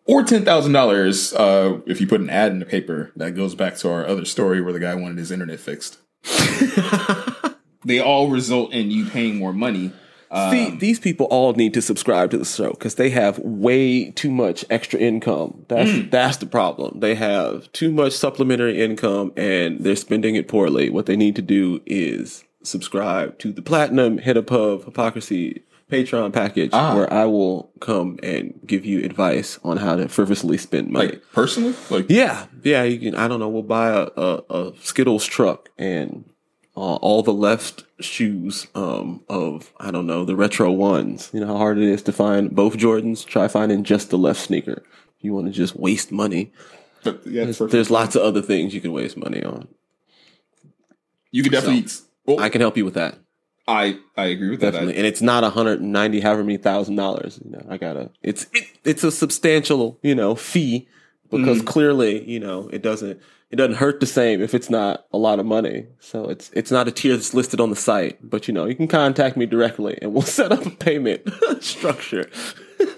Or 0.06 0.24
$10,000 0.24 1.40
uh, 1.40 1.82
if 1.86 2.02
you 2.02 2.08
put 2.08 2.22
an 2.22 2.30
ad 2.30 2.52
in 2.52 2.60
the 2.60 2.66
paper. 2.66 3.12
That 3.16 3.36
goes 3.36 3.56
back 3.56 3.78
to 3.78 3.92
our 3.92 4.08
other 4.08 4.26
story 4.26 4.62
where 4.62 4.74
the 4.74 4.80
guy 4.80 4.96
wanted 4.96 5.18
his 5.18 5.32
internet 5.32 5.60
fixed. 5.60 6.00
they 7.86 8.00
all 8.00 8.30
result 8.30 8.74
in 8.74 8.92
you 8.92 9.06
paying 9.06 9.38
more 9.38 9.54
money. 9.54 9.94
See, 10.32 10.68
um, 10.68 10.78
these 10.78 11.00
people 11.00 11.26
all 11.28 11.54
need 11.54 11.74
to 11.74 11.82
subscribe 11.82 12.30
to 12.32 12.38
the 12.38 12.46
show 12.46 12.70
because 12.70 12.96
they 12.96 13.10
have 13.10 13.40
way 13.40 14.12
too 14.12 14.30
much 14.30 14.64
extra 14.70 15.00
income. 15.00 15.66
That's 15.70 15.90
hmm. 15.90 16.10
that's 16.10 16.38
the 16.38 16.46
problem. 16.46 17.00
They 17.00 17.16
have 17.16 17.72
too 17.72 17.92
much 17.92 18.14
supplementary 18.14 18.80
income 18.80 19.34
and 19.36 19.80
they're 19.84 19.96
spending 19.96 20.36
it 20.36 20.48
poorly. 20.48 20.92
What 20.92 21.08
they 21.08 21.16
need 21.16 21.36
to 21.38 21.42
do 21.42 21.82
is 21.88 22.44
subscribe 22.63 23.38
to 23.39 23.51
the 23.51 23.62
platinum 23.62 24.18
hit 24.18 24.38
up 24.38 24.51
of 24.51 24.86
hypocrisy 24.86 25.63
Patreon 25.92 26.32
package 26.32 26.70
Ah. 26.74 26.96
where 26.96 27.12
I 27.12 27.25
will 27.25 27.72
come 27.80 28.20
and 28.22 28.60
give 28.66 28.86
you 28.86 29.04
advice 29.04 29.58
on 29.63 29.78
how 29.78 29.96
to 29.96 30.08
frivolously 30.08 30.58
spend 30.60 30.89
money. 30.92 31.08
Like, 31.13 31.24
personally? 31.34 31.74
Like, 31.89 32.06
Yeah, 32.10 32.46
yeah. 32.63 32.84
You 32.84 33.00
can. 33.00 33.16
I 33.16 33.28
don't 33.28 33.39
know. 33.39 33.50
We'll 33.50 33.63
buy 33.63 33.89
a, 33.89 34.08
a, 34.16 34.44
a 34.50 34.74
Skittles 34.82 35.25
truck 35.25 35.70
and 35.80 36.25
uh, 36.78 36.96
all 36.98 37.24
the 37.24 37.34
left 37.34 37.86
shoes 38.00 38.68
um, 38.75 39.24
of 39.30 39.74
I 39.80 39.89
don't 39.89 40.06
know 40.06 40.25
the 40.25 40.36
retro 40.36 40.72
ones. 40.72 41.32
You 41.34 41.39
know 41.39 41.48
how 41.48 41.58
hard 41.58 41.80
it 41.80 41.86
is 41.86 42.04
to 42.04 42.12
find 42.12 42.56
both 42.56 42.78
Jordans. 42.78 43.25
Try 43.25 43.48
finding 43.48 43.84
just 43.84 44.12
the 44.12 44.18
left 44.18 44.42
sneaker. 44.42 44.84
You 45.22 45.34
want 45.34 45.48
to 45.48 45.51
just 45.54 45.75
waste 45.75 46.12
money. 46.12 46.51
But 47.04 47.25
yeah, 47.25 47.46
There's, 47.46 47.58
there's 47.58 47.89
lots 47.89 48.16
of 48.16 48.22
other 48.22 48.44
things 48.44 48.75
you 48.75 48.82
can 48.82 48.92
waste 48.92 49.18
money 49.18 49.44
on. 49.44 49.68
you 51.32 51.42
could 51.42 51.51
definitely. 51.51 51.88
Well, 52.36 52.46
I 52.46 52.50
can 52.50 52.62
help 52.62 52.78
you 52.78 52.86
with 52.86 52.94
that. 52.96 53.20
I 53.68 54.00
I 54.18 54.26
agree 54.26 54.50
with 54.50 54.62
that. 54.62 54.72
Definitely. 54.72 54.96
I, 54.96 54.98
and 54.98 55.06
it's 55.06 55.22
not 55.22 55.44
190 55.44 56.20
however 56.22 56.44
many 56.44 56.58
thousand 56.58 56.96
dollars. 56.96 57.40
You 57.44 57.52
know, 57.52 57.66
I 57.70 57.78
gotta 57.78 58.12
it's 58.24 58.48
it, 58.54 58.66
it's 58.84 59.04
a 59.04 59.12
substantial, 59.12 60.00
you 60.02 60.16
know, 60.16 60.36
fee 60.36 60.88
because 61.30 61.60
mm-hmm. 61.60 61.68
clearly, 61.68 62.28
you 62.30 62.40
know, 62.40 62.70
it 62.74 62.82
doesn't 62.82 63.22
it 63.52 63.56
doesn't 63.56 63.76
hurt 63.76 64.00
the 64.00 64.06
same 64.06 64.42
if 64.42 64.54
it's 64.54 64.70
not 64.70 65.06
a 65.12 65.18
lot 65.18 65.40
of 65.40 65.46
money. 65.46 65.88
So 66.00 66.30
it's 66.30 66.50
it's 66.54 66.72
not 66.72 66.88
a 66.88 66.92
tier 66.92 67.16
that's 67.16 67.34
listed 67.34 67.60
on 67.60 67.70
the 67.70 67.76
site. 67.76 68.18
But 68.28 68.48
you 68.48 68.54
know, 68.54 68.66
you 68.66 68.76
can 68.76 68.88
contact 68.88 69.38
me 69.38 69.46
directly 69.46 69.98
and 70.02 70.14
we'll 70.14 70.22
set 70.40 70.52
up 70.52 70.66
a 70.66 70.72
payment 70.72 71.30
structure. 71.64 72.30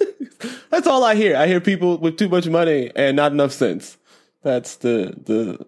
that's 0.69 0.87
all 0.87 1.03
I 1.03 1.15
hear. 1.15 1.35
I 1.35 1.47
hear 1.47 1.59
people 1.59 1.97
with 1.97 2.17
too 2.17 2.29
much 2.29 2.47
money 2.47 2.91
and 2.95 3.15
not 3.15 3.31
enough 3.31 3.51
sense. 3.51 3.97
That's 4.43 4.75
the 4.77 5.15
the 5.25 5.65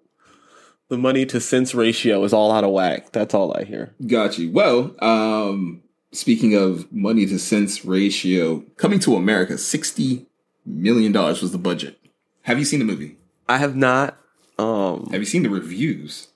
the 0.94 0.98
money 1.00 1.26
to 1.26 1.40
sense 1.42 1.74
ratio 1.74 2.24
is 2.24 2.34
all 2.34 2.52
out 2.52 2.64
of 2.64 2.70
whack. 2.70 3.12
That's 3.12 3.34
all 3.34 3.52
I 3.58 3.64
hear. 3.64 3.96
Got 4.06 4.38
you. 4.38 4.52
Well, 4.52 4.96
um, 5.04 5.82
speaking 6.12 6.54
of 6.56 6.92
money 6.92 7.26
to 7.26 7.40
sense 7.40 7.84
ratio, 7.84 8.60
coming 8.78 9.00
to 9.00 9.16
America, 9.16 9.58
sixty 9.58 10.28
million 10.68 11.12
dollars 11.12 11.42
was 11.42 11.52
the 11.52 11.58
budget. 11.58 12.00
Have 12.44 12.60
you 12.60 12.66
seen 12.66 12.78
the 12.80 12.86
movie? 12.86 13.18
I 13.50 13.58
have 13.58 13.76
not 13.76 14.18
um 14.60 15.08
Have 15.12 15.20
you 15.22 15.26
seen 15.26 15.42
the 15.42 15.50
reviews? 15.50 16.28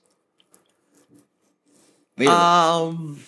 They 2.16 2.26
are- 2.26 2.88
Um, 2.88 3.20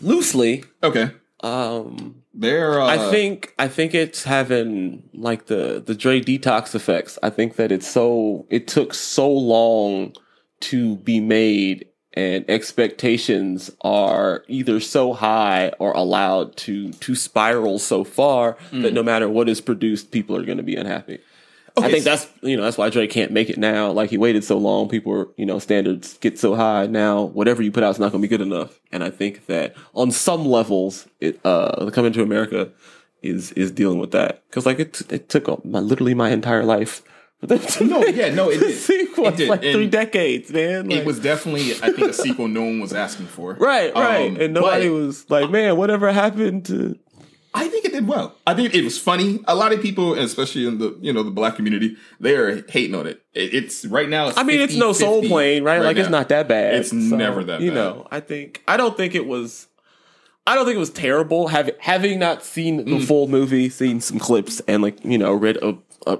loosely. 0.00 0.62
okay. 0.82 1.10
Um, 1.40 2.22
They're. 2.34 2.80
Uh, 2.80 2.86
I 2.86 3.10
think 3.10 3.52
I 3.58 3.66
think 3.68 3.94
it's 3.94 4.22
having 4.24 5.02
like 5.12 5.46
the 5.46 5.82
the 5.84 5.94
Dre 5.94 6.20
detox 6.20 6.74
effects. 6.74 7.18
I 7.22 7.30
think 7.30 7.56
that 7.56 7.72
it's 7.72 7.86
so 7.88 8.46
it 8.48 8.66
took 8.68 8.94
so 8.94 9.28
long 9.30 10.12
to 10.60 10.96
be 10.96 11.20
made, 11.20 11.86
and 12.14 12.44
expectations 12.48 13.70
are 13.82 14.44
either 14.48 14.80
so 14.80 15.12
high 15.12 15.72
or 15.78 15.92
allowed 15.92 16.56
to 16.58 16.92
to 16.92 17.14
spiral 17.14 17.78
so 17.78 18.04
far 18.04 18.56
that 18.72 18.92
no 18.92 19.02
matter 19.02 19.28
what 19.28 19.48
is 19.48 19.60
produced, 19.60 20.10
people 20.10 20.36
are 20.36 20.44
going 20.44 20.58
to 20.58 20.64
be 20.64 20.76
unhappy. 20.76 21.20
I 21.84 21.90
think 21.90 22.04
that's 22.04 22.26
you 22.42 22.56
know 22.56 22.62
that's 22.62 22.78
why 22.78 22.90
Dre 22.90 23.06
can't 23.06 23.30
make 23.30 23.50
it 23.50 23.58
now. 23.58 23.90
Like 23.90 24.10
he 24.10 24.18
waited 24.18 24.44
so 24.44 24.58
long, 24.58 24.88
people 24.88 25.12
were 25.12 25.28
you 25.36 25.46
know 25.46 25.58
standards 25.58 26.18
get 26.18 26.38
so 26.38 26.54
high 26.54 26.86
now. 26.86 27.22
Whatever 27.22 27.62
you 27.62 27.72
put 27.72 27.82
out 27.82 27.90
is 27.90 27.98
not 27.98 28.12
going 28.12 28.22
to 28.22 28.28
be 28.28 28.36
good 28.36 28.44
enough. 28.44 28.80
And 28.92 29.04
I 29.04 29.10
think 29.10 29.46
that 29.46 29.74
on 29.94 30.10
some 30.10 30.44
levels, 30.44 31.08
it 31.20 31.40
uh 31.44 31.90
coming 31.90 32.12
to 32.14 32.22
America 32.22 32.70
is 33.22 33.52
is 33.52 33.70
dealing 33.70 33.98
with 33.98 34.12
that 34.12 34.42
because 34.48 34.66
like 34.66 34.78
it 34.78 35.02
it 35.10 35.28
took 35.28 35.64
my, 35.64 35.80
literally 35.80 36.14
my 36.14 36.30
entire 36.30 36.64
life. 36.64 37.02
For 37.40 37.46
them 37.46 37.58
to 37.60 37.84
No, 37.84 38.04
yeah, 38.04 38.34
no, 38.34 38.50
it 38.50 38.58
did. 38.58 38.76
sequel. 38.78 39.26
It 39.28 39.36
did, 39.36 39.48
like 39.48 39.60
three 39.62 39.88
decades, 39.88 40.50
man. 40.50 40.90
It 40.90 41.04
was 41.06 41.18
definitely, 41.20 41.72
I 41.82 41.92
think, 41.92 42.08
a 42.08 42.12
sequel 42.12 42.48
no 42.48 42.62
one 42.62 42.80
was 42.80 42.92
asking 42.92 43.26
for. 43.26 43.54
right, 43.60 43.94
right, 43.94 44.30
Um, 44.30 44.40
and 44.40 44.54
nobody 44.54 44.88
was 44.88 45.28
like, 45.30 45.50
man, 45.50 45.76
whatever 45.76 46.10
happened 46.12 46.66
to. 46.66 46.98
I 47.54 47.66
think 47.68 47.86
it 47.86 47.92
did 47.92 48.06
well. 48.06 48.34
I 48.46 48.54
think 48.54 48.74
it 48.74 48.84
was 48.84 48.98
funny. 48.98 49.40
A 49.48 49.54
lot 49.54 49.72
of 49.72 49.80
people, 49.80 50.12
especially 50.14 50.66
in 50.66 50.78
the 50.78 50.96
you 51.00 51.12
know 51.12 51.22
the 51.22 51.30
black 51.30 51.56
community, 51.56 51.96
they 52.20 52.36
are 52.36 52.62
hating 52.70 52.94
on 52.94 53.06
it. 53.06 53.22
It- 53.32 53.54
it's 53.54 53.84
right 53.86 54.08
now. 54.08 54.28
It's 54.28 54.38
I 54.38 54.42
mean, 54.42 54.60
it's 54.60 54.74
no 54.76 54.92
soul 54.92 55.22
plane, 55.22 55.64
right? 55.64 55.80
like 55.80 55.96
it's 55.96 56.10
not 56.10 56.28
that 56.28 56.46
bad. 56.46 56.74
It's 56.74 56.92
never 56.92 57.42
that 57.44 57.60
You 57.62 57.70
bad. 57.70 57.74
know, 57.74 58.08
I 58.10 58.20
think 58.20 58.62
I 58.68 58.76
don't 58.76 58.96
think 58.96 59.14
it 59.14 59.26
was. 59.26 59.66
I 60.46 60.54
don't 60.54 60.66
think 60.66 60.76
it 60.76 60.80
was 60.80 60.90
terrible. 60.90 61.48
Having 61.48 61.74
having 61.80 62.18
not 62.18 62.44
seen 62.44 62.84
Mm. 62.84 63.00
the 63.00 63.06
full 63.06 63.28
movie, 63.28 63.70
seen 63.70 64.00
some 64.00 64.18
clips, 64.18 64.60
and 64.68 64.82
like 64.82 65.02
you 65.04 65.18
know, 65.18 65.32
read 65.32 65.56
a 65.56 65.76
a, 66.06 66.18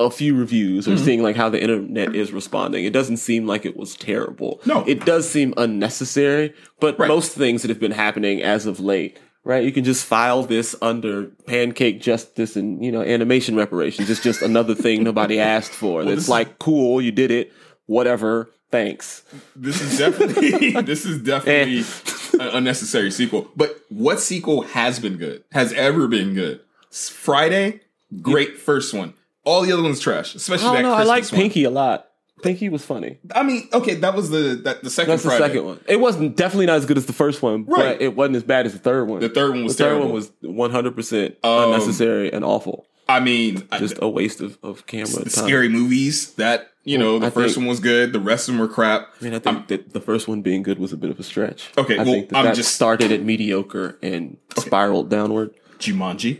a 0.00 0.10
few 0.10 0.34
reviews 0.36 0.88
or 0.88 0.96
seeing 0.96 1.22
like 1.22 1.36
how 1.36 1.48
the 1.48 1.60
internet 1.62 2.14
is 2.16 2.32
responding, 2.32 2.84
it 2.84 2.92
doesn't 2.92 3.18
seem 3.18 3.46
like 3.46 3.64
it 3.64 3.76
was 3.76 3.94
terrible. 3.94 4.60
No. 4.66 4.82
it 4.86 5.04
does 5.04 5.28
seem 5.28 5.54
unnecessary. 5.56 6.52
But 6.80 6.98
Right. 6.98 7.06
most 7.08 7.32
things 7.32 7.62
that 7.62 7.68
have 7.68 7.78
been 7.80 7.92
happening 7.92 8.42
as 8.42 8.66
of 8.66 8.80
late. 8.80 9.18
Right, 9.44 9.64
you 9.64 9.72
can 9.72 9.84
just 9.84 10.04
file 10.04 10.42
this 10.42 10.74
under 10.82 11.26
pancake 11.46 12.00
justice 12.02 12.56
and 12.56 12.84
you 12.84 12.92
know 12.92 13.00
animation 13.02 13.56
reparations. 13.56 14.10
It's 14.10 14.22
just 14.22 14.42
another 14.42 14.74
thing 14.74 15.02
nobody 15.12 15.38
asked 15.40 15.72
for. 15.72 16.04
this 16.04 16.18
It's 16.18 16.28
like 16.28 16.58
cool, 16.58 17.00
you 17.00 17.10
did 17.12 17.30
it, 17.30 17.52
whatever. 17.86 18.50
Thanks. 18.70 19.22
This 19.56 19.80
is 19.80 19.98
definitely 19.98 20.70
this 20.82 21.04
is 21.06 21.22
definitely 21.22 21.80
Eh. 21.80 22.44
an 22.44 22.48
unnecessary 22.58 23.10
sequel. 23.10 23.48
But 23.56 23.80
what 23.88 24.20
sequel 24.20 24.62
has 24.62 24.98
been 25.00 25.16
good? 25.16 25.42
Has 25.52 25.72
ever 25.72 26.06
been 26.06 26.34
good? 26.34 26.60
Friday, 26.90 27.80
great 28.20 28.58
first 28.58 28.92
one. 28.94 29.14
All 29.44 29.62
the 29.62 29.72
other 29.72 29.82
ones 29.82 30.00
trash, 30.00 30.34
especially 30.34 30.68
I 30.68 30.76
that 30.76 30.82
know. 30.82 30.92
I 30.92 31.04
like 31.04 31.28
Pinky 31.30 31.64
a 31.64 31.70
lot. 31.70 32.06
Pinky 32.42 32.68
was 32.70 32.84
funny. 32.84 33.18
I 33.34 33.42
mean, 33.42 33.68
okay, 33.72 33.96
that 33.96 34.14
was 34.14 34.30
the 34.30 34.60
that 34.64 34.82
the 34.82 34.88
second 34.90 35.10
That's 35.10 35.22
the 35.22 35.28
Friday. 35.30 35.44
second 35.48 35.64
one. 35.66 35.80
It 35.86 36.00
wasn't 36.00 36.36
definitely 36.36 36.66
not 36.66 36.76
as 36.76 36.86
good 36.86 36.96
as 36.96 37.04
the 37.06 37.12
first 37.12 37.42
one, 37.42 37.64
Right. 37.66 37.98
but 37.98 38.02
it 38.02 38.16
wasn't 38.16 38.36
as 38.36 38.42
bad 38.44 38.64
as 38.66 38.72
the 38.72 38.78
third 38.78 39.08
one. 39.08 39.20
The 39.20 39.28
third 39.28 39.50
one 39.50 39.64
was 39.64 39.76
the 39.76 39.84
third 39.84 39.98
one 39.98 40.12
was 40.12 40.32
one 40.40 40.70
hundred 40.70 40.94
percent 40.96 41.36
Um, 41.44 41.64
unnecessary 41.72 42.32
and 42.32 42.44
awful. 42.44 42.86
I 43.08 43.20
mean, 43.20 43.66
Just 43.78 43.98
a 44.00 44.08
waste 44.08 44.40
of, 44.40 44.56
of 44.62 44.86
camera 44.86 45.28
scary 45.28 45.68
movies 45.68 46.32
that 46.34 46.68
you 46.84 46.96
know 46.96 47.18
the 47.18 47.26
I 47.26 47.30
first 47.30 47.56
think- 47.56 47.64
one 47.64 47.68
was 47.68 47.80
good 47.80 48.12
the 48.14 48.20
rest 48.20 48.48
of 48.48 48.54
them 48.54 48.60
were 48.60 48.68
crap 48.72 49.08
I 49.20 49.24
mean, 49.24 49.34
I 49.34 49.38
think 49.40 49.66
that 49.68 49.92
the 49.92 50.00
first 50.00 50.26
one 50.28 50.40
being 50.42 50.62
good 50.62 50.78
was 50.78 50.92
a 50.94 50.96
bit 50.96 51.10
of 51.10 51.18
a 51.20 51.22
stretch. 51.22 51.70
Okay, 51.76 51.94
I 51.98 52.04
well, 52.04 52.06
think 52.06 52.28
that, 52.30 52.36
I'm 52.38 52.44
that 52.46 52.54
just- 52.54 52.74
started 52.74 53.10
at 53.12 53.22
mediocre 53.22 53.98
and 54.02 54.36
spiraled 54.56 55.10
downward. 55.10 55.50
jumanji 55.78 56.38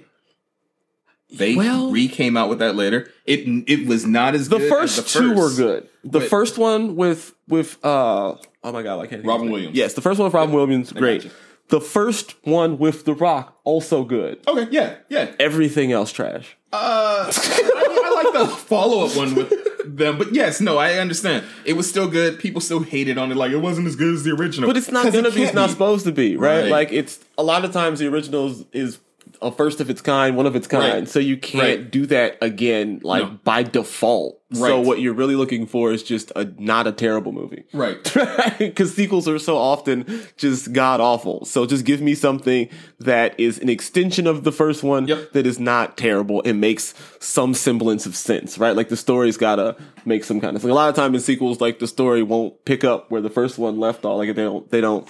they 1.33 1.55
Well- 1.57 1.91
re 1.91 2.09
came 2.09 2.37
out 2.37 2.49
with 2.49 2.59
that 2.61 2.75
later 2.77 3.11
it 3.27 3.41
it 3.69 3.87
was 3.87 4.07
not 4.07 4.35
as 4.35 4.49
The 4.49 4.59
good 4.59 4.69
first, 4.69 4.99
as 4.99 5.13
the 5.13 5.19
two 5.21 5.35
were 5.35 5.51
good. 5.55 5.89
The 6.05 6.21
first 6.21 6.59
one 6.59 6.97
with 6.97 7.33
with 7.49 7.79
uh 7.85 8.35
oh 8.65 8.73
my 8.73 8.83
god, 8.83 9.01
I 9.01 9.07
can't. 9.07 9.25
Robin. 9.25 9.51
Williams. 9.51 9.77
Yes, 9.77 9.95
the 9.95 10.01
first 10.01 10.19
one 10.19 10.27
with 10.27 10.35
Robin 10.35 10.55
Williams, 10.55 10.93
great. 10.93 11.31
The 11.69 11.81
first 11.81 12.35
one 12.45 12.79
with 12.79 13.05
The 13.05 13.15
Rock, 13.15 13.57
also 13.65 14.03
good. 14.05 14.41
okay 14.49 14.67
yeah 14.73 14.97
yeah 15.09 15.31
Everything 15.39 15.93
else 15.93 16.11
trash. 16.13 16.57
uh 16.73 17.31
I, 17.33 18.03
I 18.05 18.23
like 18.25 18.33
the 18.49 18.57
follow-up 18.57 19.17
one 19.17 19.35
with 19.37 19.53
them 19.97 20.19
but 20.19 20.33
yes 20.35 20.61
no 20.61 20.79
i 20.79 20.95
understand 20.99 21.45
it 21.65 21.73
was 21.73 21.89
still 21.89 22.07
good 22.07 22.39
people 22.39 22.61
still 22.61 22.81
hated 22.81 23.19
on 23.19 23.33
it 23.33 23.37
like 23.37 23.51
it 23.51 23.57
wasn't 23.57 23.87
as 23.89 23.97
good 23.97 24.15
as 24.15 24.23
the 24.25 24.31
original 24.33 24.69
But 24.69 24.77
it's 24.77 24.91
not 24.91 25.13
gonna 25.13 25.31
be. 25.31 25.43
It's 25.43 25.55
not 25.55 25.67
be. 25.67 25.73
supposed 25.73 26.05
to 26.07 26.13
be, 26.13 26.37
right? 26.37 26.63
Right. 26.63 26.71
Like 26.71 26.93
it's 26.93 27.19
a 27.39 27.43
lot 27.43 27.65
of 27.65 27.73
times 27.73 27.99
the 27.99 28.07
originals 28.09 28.65
is 28.73 28.99
a 29.43 29.51
first 29.51 29.81
of 29.81 29.89
its 29.91 30.01
kind, 30.03 30.37
one 30.37 30.47
of 30.47 30.55
its 30.57 30.67
kind. 30.67 30.93
Right. 30.95 31.09
So 31.09 31.19
you 31.19 31.37
can't 31.37 31.63
Right. 31.65 31.91
do 31.91 32.07
that 32.07 32.37
again, 32.43 33.01
like 33.03 33.23
No. 33.25 33.39
by 33.45 33.63
default. 33.63 34.39
Right. 34.53 34.69
So 34.69 34.81
what 34.81 35.01
you're 35.01 35.15
really 35.15 35.37
looking 35.37 35.67
for 35.67 35.93
is 35.93 36.03
just 36.03 36.33
a 36.35 36.51
not 36.59 36.87
a 36.89 36.93
terrible 36.93 37.31
movie. 37.31 37.65
right 37.73 37.97
Because 38.59 38.93
sequels 38.95 39.29
are 39.29 39.39
so 39.39 39.57
often 39.57 40.05
just 40.37 40.73
god 40.73 41.01
awful. 41.01 41.45
So 41.45 41.67
just 41.67 41.85
give 41.85 42.01
me 42.01 42.15
something 42.17 42.69
that 42.99 43.39
is 43.39 43.59
an 43.61 43.69
extension 43.69 44.27
of 44.27 44.43
the 44.45 44.51
first 44.53 44.83
one 44.83 45.07
Yep. 45.07 45.33
that 45.33 45.47
is 45.47 45.61
not 45.61 45.97
terrible 45.97 46.43
and 46.45 46.61
makes 46.61 46.95
some 47.21 47.55
semblance 47.55 48.07
of 48.07 48.17
sense, 48.17 48.59
right? 48.59 48.75
Like 48.77 48.89
the 48.89 48.97
story's 48.97 49.37
gotta 49.37 49.77
make 50.05 50.25
some 50.25 50.41
kind 50.41 50.57
of 50.57 50.65
like 50.65 50.71
a 50.71 50.75
lot 50.75 50.89
of 50.89 50.97
time 50.97 51.15
in 51.15 51.21
sequels, 51.21 51.61
like 51.61 51.79
the 51.79 51.87
story 51.87 52.23
won't 52.25 52.65
pick 52.65 52.83
up 52.83 53.11
where 53.11 53.21
the 53.21 53.31
first 53.31 53.57
one 53.59 53.79
left 53.79 54.05
off. 54.05 54.19
Like 54.19 54.35
they 54.35 54.43
don't, 54.43 54.69
they 54.71 54.81
don't, 54.81 55.07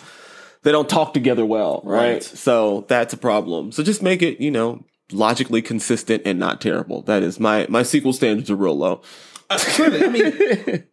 they 0.62 0.72
don't 0.72 0.88
talk 0.88 1.14
together 1.14 1.44
well, 1.46 1.80
right? 1.84 2.14
Right. 2.14 2.22
So 2.22 2.84
that's 2.88 3.12
a 3.12 3.16
problem. 3.16 3.72
So 3.72 3.82
just 3.82 4.02
make 4.02 4.22
it, 4.22 4.40
you 4.40 4.50
know, 4.50 4.84
logically 5.12 5.62
consistent 5.62 6.22
and 6.26 6.38
not 6.38 6.60
terrible. 6.60 7.02
That 7.02 7.22
is 7.22 7.40
my 7.40 7.66
my 7.68 7.82
sequel 7.82 8.12
standards 8.12 8.50
are 8.50 8.56
real 8.56 8.76
low. 8.76 9.02
Uh, 9.48 9.58
clearly, 9.58 10.04
i 10.04 10.08
mean 10.08 10.84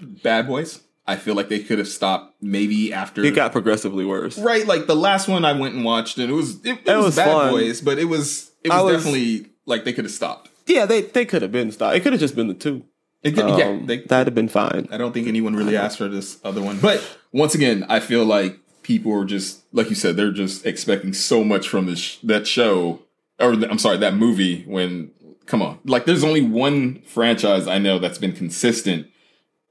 bad 0.22 0.46
boys 0.48 0.80
i 1.06 1.14
feel 1.16 1.34
like 1.36 1.48
they 1.48 1.60
could 1.60 1.78
have 1.78 1.86
stopped 1.86 2.34
maybe 2.40 2.92
after 2.92 3.22
It 3.24 3.34
got 3.36 3.52
progressively 3.52 4.04
worse. 4.04 4.38
Right, 4.38 4.66
like 4.66 4.86
the 4.86 4.96
last 4.96 5.28
one 5.28 5.44
I 5.44 5.52
went 5.52 5.74
and 5.74 5.84
watched, 5.84 6.18
and 6.18 6.30
it 6.30 6.34
was 6.34 6.56
it, 6.64 6.78
it 6.78 6.88
It 6.88 6.96
was, 6.96 7.04
was 7.06 7.16
Bad 7.16 7.26
fun. 7.26 7.50
Boys, 7.52 7.80
but 7.80 7.98
it 7.98 8.06
was 8.06 8.50
it 8.64 8.70
was, 8.70 8.82
was- 8.84 8.96
definitely 8.96 9.46
like 9.66 9.84
they 9.84 9.92
could 9.92 10.04
have 10.04 10.12
stopped. 10.12 10.48
Yeah, 10.66 10.86
they 10.86 11.02
they 11.02 11.24
could 11.24 11.42
have 11.42 11.52
been 11.52 11.70
stopped. 11.72 11.96
It 11.96 12.00
could 12.00 12.12
have 12.12 12.20
just 12.20 12.34
been 12.34 12.48
the 12.48 12.54
two. 12.54 12.84
It 13.22 13.32
could- 13.36 13.48
yeah, 13.58 13.68
Um, 13.68 13.86
they, 13.86 13.98
that'd 13.98 14.26
have 14.26 14.34
been 14.34 14.48
fine. 14.48 14.88
I 14.90 14.96
don't 14.96 15.12
think 15.12 15.28
anyone 15.28 15.54
really 15.54 15.76
asked 15.76 15.98
for 15.98 16.08
this 16.08 16.38
other 16.44 16.62
one. 16.62 16.78
But 16.80 17.00
once 17.32 17.54
again, 17.54 17.84
I 17.88 18.00
feel 18.00 18.24
like 18.24 18.58
people 18.82 19.12
are 19.12 19.24
just 19.24 19.62
like 19.72 19.88
you 19.88 19.94
said, 19.94 20.16
they're 20.16 20.32
just 20.32 20.66
expecting 20.66 21.12
so 21.12 21.44
much 21.44 21.68
from 21.68 21.86
this 21.86 22.18
that 22.18 22.46
show, 22.46 23.02
or 23.38 23.52
I'm 23.52 23.78
sorry, 23.78 23.98
that 23.98 24.14
movie. 24.14 24.62
When 24.64 25.10
come 25.46 25.62
on, 25.62 25.78
like 25.84 26.04
there's 26.04 26.24
only 26.24 26.42
one 26.42 27.02
franchise 27.02 27.66
I 27.66 27.78
know 27.78 27.98
that's 27.98 28.18
been 28.18 28.32
consistent 28.32 29.08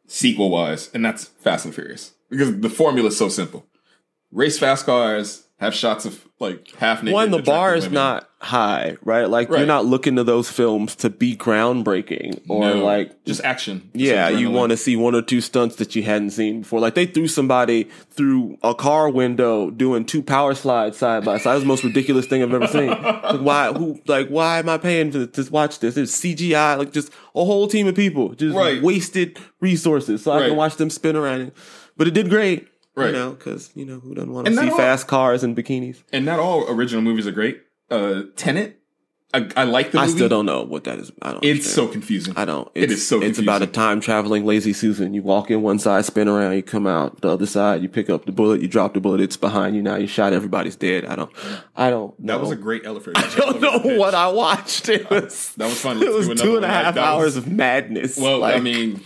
sequel 0.07 0.49
wise, 0.49 0.89
and 0.93 1.03
that's 1.03 1.25
Fast 1.25 1.65
and 1.65 1.73
Furious 1.73 2.13
because 2.29 2.59
the 2.59 2.69
formula 2.69 3.09
is 3.09 3.17
so 3.17 3.29
simple: 3.29 3.65
race 4.31 4.59
fast 4.59 4.85
cars, 4.85 5.47
have 5.61 5.73
shots 5.73 6.05
of 6.05 6.25
like 6.39 6.69
half 6.75 7.01
naked. 7.03 7.13
One, 7.13 7.31
the 7.31 7.41
bar 7.41 7.75
is 7.75 7.83
women. 7.85 7.93
not 7.93 8.29
high, 8.39 8.97
right? 9.03 9.29
Like 9.29 9.47
you're 9.49 9.65
not 9.67 9.85
looking 9.85 10.15
to 10.15 10.23
those 10.23 10.49
films 10.49 10.95
to 10.97 11.09
be 11.11 11.35
groundbreaking 11.37 12.41
or 12.49 12.61
No, 12.61 12.83
like 12.83 13.23
just 13.25 13.43
action. 13.43 13.89
Yeah, 13.93 14.29
you 14.29 14.49
want 14.49 14.71
to 14.71 14.77
see 14.77 14.95
one 14.95 15.13
or 15.15 15.21
two 15.21 15.39
stunts 15.39 15.75
that 15.77 15.95
you 15.95 16.01
hadn't 16.03 16.31
seen 16.31 16.61
before. 16.61 16.79
Like 16.79 16.95
they 16.95 17.05
threw 17.05 17.27
somebody 17.27 17.83
through 18.09 18.57
a 18.63 18.73
car 18.73 19.09
window 19.09 19.69
doing 19.69 20.03
two 20.03 20.23
power 20.23 20.55
slides 20.55 20.97
side 20.97 21.23
by 21.23 21.37
side. 21.37 21.53
Was 21.53 21.61
the 21.63 21.67
most 21.67 21.83
ridiculous 21.83 22.25
thing 22.25 22.41
I've 22.41 22.53
ever 22.53 22.67
seen. 22.67 22.87
Like 22.89 23.41
why? 23.41 23.71
Who? 23.71 24.01
Like 24.07 24.29
why 24.29 24.59
am 24.59 24.67
I 24.67 24.77
paying 24.79 25.11
to, 25.11 25.27
to 25.27 25.51
watch 25.51 25.79
this? 25.79 25.95
It's 25.95 26.19
CGI. 26.19 26.77
Like 26.77 26.91
just 26.91 27.09
a 27.35 27.45
whole 27.45 27.67
team 27.67 27.85
of 27.87 27.95
people 27.95 28.33
just 28.33 28.55
Right. 28.55 28.81
wasted 28.81 29.39
resources 29.59 30.23
so 30.23 30.31
I 30.31 30.39
Right. 30.41 30.47
can 30.47 30.57
watch 30.57 30.75
them 30.77 30.89
spin 30.89 31.15
around. 31.15 31.51
But 31.97 32.07
it 32.07 32.15
did 32.15 32.29
great, 32.29 32.67
Right. 32.95 33.07
You 33.07 33.13
know, 33.13 33.31
because 33.31 33.71
you 33.75 33.85
know 33.85 33.99
who 33.99 34.13
doesn't 34.13 34.33
want 34.33 34.47
to 34.47 34.55
see 34.55 34.69
all- 34.69 34.77
fast 34.77 35.07
cars 35.07 35.43
and 35.43 35.55
bikinis. 35.55 36.03
And 36.11 36.25
not 36.25 36.39
all 36.39 36.69
original 36.69 37.01
movies 37.01 37.25
are 37.27 37.31
great. 37.31 37.61
Uh, 37.89 38.23
Tenet, 38.35 38.80
I, 39.33 39.49
I 39.55 39.63
like 39.63 39.91
the 39.91 39.99
Movie. 39.99 40.11
I 40.11 40.13
still 40.15 40.27
don't 40.27 40.45
know 40.45 40.63
what 40.63 40.83
that 40.83 40.99
is. 40.99 41.11
I 41.21 41.31
don't. 41.31 41.43
It's 41.43 41.59
understand. 41.59 41.73
so 41.75 41.87
confusing. 41.87 42.33
I 42.35 42.43
don't. 42.43 42.69
It 42.75 42.83
It's, 42.85 42.93
is 42.93 43.07
so 43.07 43.21
It's 43.21 43.39
about 43.39 43.61
a 43.61 43.67
time 43.67 44.01
traveling 44.01 44.45
lazy 44.45 44.73
Susan. 44.73 45.13
You 45.13 45.21
walk 45.23 45.49
in 45.49 45.61
one 45.61 45.79
side, 45.79 46.03
spin 46.03 46.27
around, 46.27 46.53
you 46.55 46.63
come 46.63 46.85
out 46.85 47.21
the 47.21 47.29
other 47.29 47.45
side. 47.45 47.81
You 47.81 47.87
pick 47.87 48.09
up 48.09 48.25
the 48.25 48.33
bullet, 48.33 48.61
you 48.61 48.67
drop 48.67 48.93
the 48.93 48.99
bullet. 48.99 49.21
It's 49.21 49.37
behind 49.37 49.75
you 49.75 49.81
now. 49.81 49.95
You 49.95 50.07
shot. 50.07 50.33
Everybody's 50.33 50.75
dead. 50.75 51.05
I 51.05 51.15
don't. 51.15 51.31
I 51.75 51.89
don't. 51.89 52.19
Know. 52.19 52.33
That 52.33 52.41
was 52.41 52.51
a 52.51 52.55
great 52.57 52.85
elephant. 52.85 53.17
I 53.17 53.33
don't 53.35 53.61
know 53.61 53.79
what 53.97 54.13
I 54.15 54.27
watched. 54.27 54.89
It 54.89 55.09
was. 55.09 55.53
That 55.55 55.65
was 55.65 55.79
fun. 55.79 55.97
It 55.97 56.11
Let's 56.11 56.15
was 56.15 56.25
do 56.27 56.31
another 56.33 56.43
two 56.49 56.55
and 56.57 56.65
a 56.65 56.67
half 56.67 56.95
That 56.95 57.03
hours 57.05 57.35
was- 57.35 57.37
of 57.37 57.47
madness. 57.47 58.17
Well, 58.17 58.43
I 58.43 58.59
mean, 58.59 59.01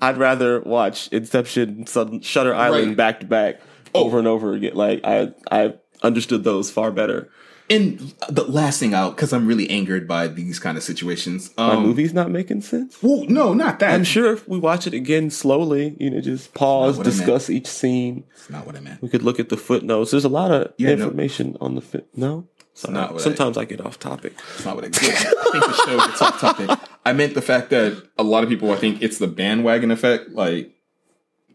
I'd 0.00 0.16
rather 0.16 0.60
watch 0.60 1.08
Inception, 1.08 1.84
Shutter 2.22 2.54
Island 2.54 2.88
Right. 2.88 2.96
back 2.96 3.20
to 3.20 3.26
back, 3.26 3.60
Oh. 3.94 4.04
over 4.04 4.18
and 4.18 4.26
over 4.26 4.54
again. 4.54 4.74
Like 4.74 5.00
I, 5.04 5.32
I 5.50 5.74
understood 6.02 6.44
those 6.44 6.70
far 6.70 6.90
better. 6.90 7.30
And 7.70 8.14
the 8.28 8.44
last 8.44 8.80
thing 8.80 8.94
out 8.94 9.16
because 9.16 9.32
I'm 9.32 9.46
really 9.46 9.68
angered 9.70 10.06
by 10.08 10.26
these 10.28 10.58
kind 10.58 10.76
of 10.78 10.82
situations. 10.82 11.50
My 11.56 11.72
Um, 11.74 11.82
movie's 11.82 12.14
not 12.14 12.30
making 12.30 12.62
sense. 12.62 13.02
Well, 13.02 13.24
no, 13.28 13.52
not 13.54 13.78
that. 13.80 13.92
I'm 13.94 14.04
sure 14.04 14.32
if 14.32 14.48
we 14.48 14.58
watch 14.58 14.86
it 14.86 14.94
again 14.94 15.30
slowly, 15.30 15.94
you 15.98 16.10
know, 16.10 16.20
just 16.20 16.54
pause, 16.54 16.96
what 16.96 17.06
I 17.06 17.10
meant. 17.10 17.18
discuss 17.20 17.50
each 17.50 17.66
scene. 17.66 18.24
That's 18.30 18.50
not 18.50 18.66
what 18.66 18.76
I 18.76 18.80
meant. 18.80 19.02
We 19.02 19.08
could 19.08 19.22
look 19.22 19.38
at 19.40 19.48
the 19.50 19.56
footnotes. 19.56 20.10
There's 20.10 20.24
a 20.24 20.28
lot 20.28 20.50
of 20.50 20.72
Yeah, 20.78 20.94
no. 20.94 21.04
information 21.04 21.56
on 21.60 21.74
the 21.74 21.80
fit. 21.80 22.08
No, 22.16 22.46
not 22.88 23.12
what 23.12 23.20
I- 23.20 23.24
sometimes 23.24 23.56
I, 23.58 23.64
get 23.64 23.80
off 23.84 23.98
topic. 23.98 24.34
That's 24.36 24.64
not 24.64 24.76
what 24.76 24.84
I, 24.84 24.88
I 24.88 24.90
think 24.90 25.64
the 25.64 25.82
show 25.86 25.96
gets 26.06 26.22
off 26.22 26.40
topic. 26.40 26.70
I 27.04 27.12
meant 27.12 27.34
the 27.34 27.42
fact 27.42 27.70
that 27.70 28.02
a 28.18 28.22
lot 28.22 28.42
of 28.44 28.48
people, 28.48 28.70
I 28.72 28.76
think 28.76 29.02
it's 29.02 29.18
the 29.18 29.26
bandwagon 29.26 29.90
effect. 29.90 30.30
Like, 30.30 30.72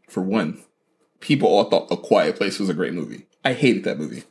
for 0.09 0.21
one, 0.21 0.59
people 1.21 1.47
all 1.47 1.63
thought 1.65 1.87
A 1.91 1.97
Quiet 1.97 2.35
Place 2.35 2.59
was 2.59 2.69
a 2.69 2.73
great 2.73 2.93
movie. 2.93 3.25
I 3.45 3.53
hated 3.53 3.83
that 3.85 3.97
movie. 3.99 4.23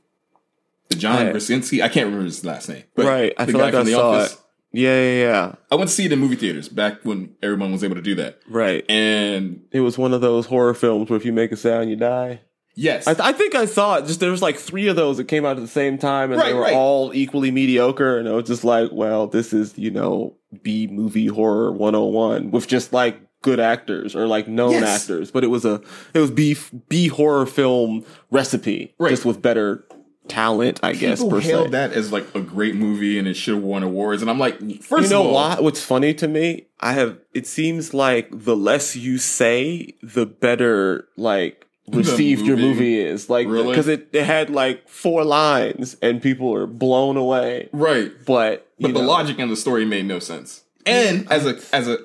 John 0.94 1.26
Yeah. 1.26 1.30
Krasinski, 1.32 1.82
I 1.82 1.88
can't 1.88 2.06
remember 2.06 2.25
his 2.26 2.44
last 2.44 2.68
name. 2.68 2.84
but 2.94 3.06
right. 3.06 3.32
I 3.38 3.46
feel 3.46 3.58
like 3.58 3.75
I 3.75 3.78
from 3.78 3.87
The 3.87 3.92
saw 3.92 4.11
Office. 4.12 4.32
it. 4.34 4.38
Yeah, 4.75 5.02
yeah, 5.02 5.20
yeah. 5.20 5.54
I 5.70 5.75
went 5.75 5.90
to 5.90 5.94
see 5.94 6.06
it 6.06 6.12
in 6.12 6.18
movie 6.18 6.37
theaters 6.37 6.68
back 6.70 7.00
when 7.04 7.34
everyone 7.42 7.72
was 7.72 7.84
able 7.84 7.96
to 7.96 8.00
do 8.02 8.14
that. 8.14 8.38
Right. 8.49 8.84
And 8.90 9.64
It 9.70 9.80
was 9.80 9.99
one 9.99 10.14
of 10.14 10.22
those 10.22 10.46
horror 10.46 10.72
films 10.72 11.11
where 11.11 11.16
if 11.18 11.26
you 11.26 11.32
make 11.32 11.52
a 11.52 11.56
sound, 11.56 11.90
you 11.90 11.96
die. 11.96 12.40
yes, 12.75 13.06
I, 13.06 13.14
I 13.20 13.32
think 13.32 13.54
I 13.54 13.66
saw 13.66 13.96
it. 13.96 14.06
Just 14.06 14.20
there 14.20 14.30
was 14.30 14.40
like 14.40 14.56
three 14.56 14.88
of 14.88 14.96
those 14.96 15.18
that 15.18 15.25
came 15.28 15.44
out 15.44 15.58
at 15.58 15.62
the 15.62 15.68
same 15.68 15.99
time, 15.99 16.32
and 16.32 16.40
they 16.40 16.54
were 16.54 16.62
right. 16.62 16.72
all 16.75 17.12
equally 17.14 17.50
mediocre. 17.50 18.16
And 18.18 18.26
I 18.26 18.32
was 18.32 18.46
just 18.46 18.64
like, 18.64 18.88
well, 18.92 19.26
this 19.26 19.52
is 19.52 19.76
you 19.76 19.90
know 19.90 20.37
B 20.62 20.87
movie 20.87 21.26
horror 21.26 21.70
101 21.72 22.50
with 22.50 22.66
just 22.66 22.94
like 22.94 23.20
good 23.42 23.61
actors 23.61 24.16
or 24.16 24.26
like 24.26 24.49
known 24.49 24.72
Yes. 24.72 25.02
actors. 25.02 25.30
But 25.30 25.44
it 25.44 25.49
was 25.49 25.66
a 25.66 25.82
it 26.14 26.18
was 26.20 26.30
B 26.30 26.56
B 26.88 27.08
horror 27.08 27.44
film 27.44 28.06
recipe, 28.30 28.94
Right. 28.99 29.11
just 29.11 29.26
with 29.26 29.42
better 29.42 29.84
talent, 30.28 30.80
I 30.82 30.92
guess 30.92 31.18
people 31.18 31.30
per 31.30 31.40
hailed 31.40 31.66
se. 31.66 31.70
that 31.72 31.92
as 31.92 32.12
like 32.12 32.26
a 32.34 32.40
great 32.40 32.74
movie 32.74 33.18
and 33.18 33.26
it 33.28 33.34
should 33.34 33.54
have 33.54 33.62
won 33.62 33.82
awards. 33.82 34.22
And 34.22 34.30
I'm 34.30 34.38
like, 34.38 34.58
first 34.82 35.04
you 35.04 35.10
know 35.10 35.24
all, 35.24 35.34
why? 35.34 35.56
What's 35.60 35.82
funny 35.82 36.14
to 36.14 36.28
me? 36.28 36.66
I 36.80 36.92
have. 36.94 37.18
It 37.34 37.46
seems 37.46 37.92
like 37.92 38.28
the 38.30 38.56
less 38.56 38.96
you 38.96 39.18
say, 39.18 39.94
the 40.02 40.26
better 40.26 41.08
like 41.16 41.66
received 41.88 42.42
your 42.46 42.56
movie- 42.56 42.98
is. 43.00 43.28
Like 43.28 43.48
Really? 43.48 43.68
because 43.68 43.88
it, 43.88 44.08
it 44.12 44.24
had 44.24 44.50
like 44.50 44.88
four 44.88 45.24
lines 45.24 45.96
and 46.00 46.22
people 46.22 46.54
are 46.54 46.66
blown 46.66 47.16
away. 47.16 47.68
right? 47.72 48.12
But 48.24 48.68
But 48.80 48.94
the 48.94 49.00
logic 49.02 49.38
in 49.38 49.48
the 49.48 49.56
story 49.56 49.84
made 49.84 50.06
no 50.06 50.18
sense. 50.18 50.62
And 50.86 51.30
as 51.30 51.46
a 51.46 51.58
as 51.74 51.88
a 51.88 51.98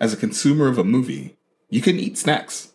as 0.00 0.12
a 0.12 0.16
consumer 0.16 0.68
of 0.68 0.78
a 0.78 0.84
movie, 0.84 1.36
you 1.70 1.80
can 1.80 1.96
eat 1.98 2.16
snacks. 2.18 2.72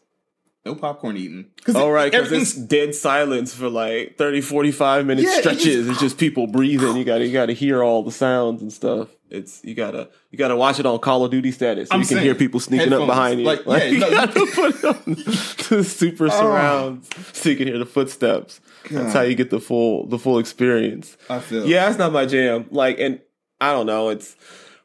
No 0.65 0.75
popcorn 0.75 1.17
eating. 1.17 1.47
Because 1.57 1.75
Oh 1.75 1.91
because 2.09 2.31
it's 2.31 2.53
dead 2.53 2.95
silence 2.95 3.53
for 3.53 3.67
like 3.69 4.17
30, 4.17 4.39
45 4.41 5.05
minute 5.05 5.25
Yeah, 5.25 5.39
stretches. 5.41 5.63
just- 5.63 5.89
it's 5.89 5.99
just 5.99 6.17
people 6.17 6.47
breathing. 6.47 6.95
You 6.95 7.03
gotta 7.03 7.25
you 7.27 7.33
gotta 7.33 7.51
hear 7.53 7.83
all 7.83 8.01
the 8.03 8.11
sounds 8.13 8.61
and 8.61 8.71
stuff. 8.71 9.09
It's 9.29 9.61
you 9.65 9.73
gotta 9.75 10.09
you 10.31 10.37
gotta 10.37 10.55
watch 10.55 10.79
it 10.79 10.85
on 10.85 10.99
Call 10.99 11.25
of 11.25 11.31
Duty 11.31 11.51
status 11.51 11.89
so 11.89 11.95
I'm 11.95 12.01
you 12.01 12.07
can 12.07 12.15
saying, 12.15 12.25
hear 12.25 12.35
people 12.35 12.59
sneaking 12.61 12.93
up 12.93 13.05
behind 13.07 13.39
you. 13.41 13.45
like, 13.45 13.65
Like, 13.65 13.83
yeah, 13.83 13.89
you 13.89 13.99
no, 13.99 14.09
gotta 14.11 14.45
put 14.53 14.83
on 14.85 15.03
the 15.69 15.83
super 15.83 16.27
oh. 16.27 16.29
surrounds 16.29 17.09
so 17.33 17.49
you 17.49 17.57
can 17.57 17.67
hear 17.67 17.79
the 17.79 17.85
footsteps. 17.85 18.61
That's 18.89 19.13
how 19.13 19.21
you 19.21 19.35
get 19.35 19.49
the 19.49 19.59
full 19.59 20.07
the 20.07 20.19
full 20.19 20.39
experience. 20.39 21.17
I 21.29 21.39
feel 21.39 21.65
Yeah, 21.67 21.87
that's 21.87 21.97
not 21.97 22.13
my 22.13 22.25
jam. 22.25 22.67
Like, 22.71 22.99
and 22.99 23.19
I 23.59 23.73
don't 23.73 23.85
know. 23.85 24.09
It's 24.09 24.35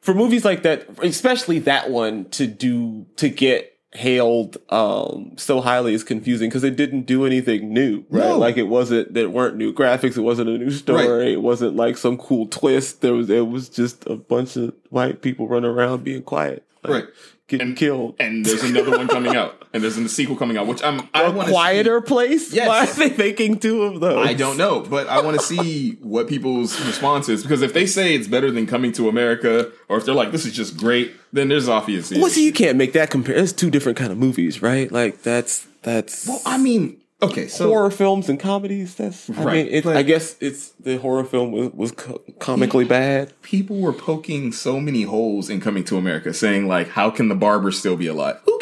for 0.01 0.13
movies 0.13 0.45
like 0.45 0.63
that, 0.65 0.89
especially 1.05 1.61
that 1.61 1.91
one 1.91 2.25
to 2.31 2.47
do 2.49 3.07
to 3.17 3.29
get 3.29 3.78
hailed 3.95 4.59
um 4.69 5.33
so 5.39 5.63
highly 5.63 5.95
is 5.95 6.05
confusing 6.05 6.51
because 6.51 6.63
it 6.63 6.77
didn't 6.77 7.03
do 7.03 7.25
anything 7.25 7.73
new 7.73 8.05
right? 8.11 8.23
No. 8.25 8.39
like 8.39 8.59
it 8.59 8.65
wasn't 8.65 9.13
there 9.15 9.31
weren't 9.31 9.57
new 9.57 9.73
graphics 9.73 10.19
it 10.19 10.21
wasn't 10.21 10.47
a 10.47 10.59
new 10.59 10.71
story 10.71 11.33
it 11.33 11.41
wasn't 11.41 11.75
like 11.75 11.97
some 11.97 12.19
cool 12.19 12.47
twist 12.47 13.01
there 13.01 13.15
was 13.15 13.31
it 13.31 13.49
was 13.49 13.71
just 13.71 14.05
a 14.07 14.15
bunch 14.15 14.57
of 14.57 14.75
white 14.91 15.23
people 15.23 15.49
running 15.49 15.71
around 15.71 16.05
being 16.05 16.23
quiet 16.23 16.65
like, 16.85 16.93
Right. 16.93 17.05
getting 17.49 17.69
And- 17.69 17.77
killed 17.77 18.15
And 18.21 18.45
there's 18.45 18.63
another 18.63 18.91
one 18.91 19.09
coming 19.09 19.35
out, 19.37 19.67
and 19.73 19.83
there's 19.83 19.97
a 19.97 20.09
sequel 20.09 20.37
coming 20.37 20.57
out, 20.57 20.67
which 20.67 20.83
I'm 20.83 21.09
I 21.15 21.23
a 21.23 21.33
quieter 21.33 22.01
place 22.01 22.53
Yes. 22.53 22.69
why 22.69 22.85
are 23.05 23.09
they 23.09 23.17
making 23.17 23.59
two 23.59 23.83
of 23.85 24.01
those 24.01 24.27
I 24.27 24.35
don't 24.35 24.57
know, 24.57 24.81
but 24.81 25.09
I 25.09 25.21
want 25.21 25.39
to 25.39 25.45
see 25.45 25.93
what 26.03 26.29
people's 26.29 26.79
response 26.87 27.29
is 27.29 27.43
because 27.43 27.63
if 27.63 27.73
they 27.73 27.87
say 27.87 28.15
it's 28.15 28.29
better 28.29 28.51
than 28.51 28.67
Coming 28.67 28.93
to 28.93 29.09
America, 29.09 29.71
or 29.89 29.97
if 29.99 30.05
they're 30.05 30.15
like 30.15 30.31
this 30.33 30.45
is 30.47 30.53
just 30.53 30.77
great, 30.77 31.13
then 31.33 31.49
there's 31.49 31.69
obviously. 31.69 32.21
Well, 32.21 32.31
see, 32.31 32.45
you 32.45 32.53
can't 32.53 32.77
make 32.77 32.93
that 32.93 33.11
compare. 33.11 33.35
It's 33.37 33.53
two 33.53 33.71
different 33.71 33.97
kind 33.99 34.13
of 34.13 34.19
movies, 34.19 34.61
right? 34.63 34.91
Like 34.93 35.23
that's 35.23 35.67
that's 35.83 36.27
Well, 36.29 36.43
I 36.45 36.59
mean, 36.59 36.99
okay, 37.23 37.49
so 37.49 37.69
horror 37.69 37.91
films 37.91 38.29
and 38.29 38.39
comedies. 38.39 38.95
That's 38.95 39.29
I 39.31 39.33
Right, 39.45 39.67
mean, 39.67 39.75
it, 39.75 39.87
I 39.87 40.03
guess 40.03 40.37
it's 40.41 40.71
the 40.73 40.99
horror 40.99 41.25
film 41.25 41.53
was, 41.53 41.73
was 41.73 41.93
co- 41.93 42.23
comically 42.39 42.85
bad. 42.85 43.33
people 43.43 43.81
were 43.81 43.93
poking 43.93 44.53
so 44.53 44.81
many 44.81 45.03
holes 45.03 45.51
in 45.51 45.61
Coming 45.61 45.85
to 45.85 45.97
America, 45.97 46.33
saying 46.35 46.67
like, 46.69 46.89
"How 46.91 47.11
can 47.11 47.29
the 47.29 47.35
barber 47.35 47.71
still 47.73 47.97
be 47.97 48.07
alive? 48.07 48.41
Who 48.45 48.59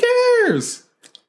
cares? 0.46 0.84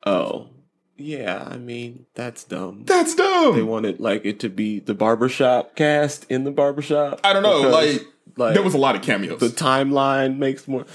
Oh, 0.06 0.48
yeah. 0.96 1.48
I 1.50 1.58
mean, 1.58 2.06
that's 2.16 2.44
dumb. 2.44 2.84
That's 2.86 3.14
dumb. 3.14 3.56
They 3.56 3.62
wanted 3.64 4.00
like 4.00 4.26
it 4.26 4.40
to 4.42 4.50
be 4.50 4.80
the 4.80 4.94
barbershop 4.96 5.76
cast 5.76 6.26
in 6.30 6.44
the 6.44 6.52
barbershop. 6.52 7.20
I 7.24 7.34
don't 7.34 7.44
know, 7.44 7.62
like, 7.70 8.06
like 8.38 8.54
there 8.54 8.64
was 8.64 8.74
a 8.74 8.78
lot 8.80 8.96
of 8.96 9.02
cameos. 9.02 9.40
the 9.40 9.48
timeline 9.50 10.38
makes 10.38 10.68
more. 10.68 10.86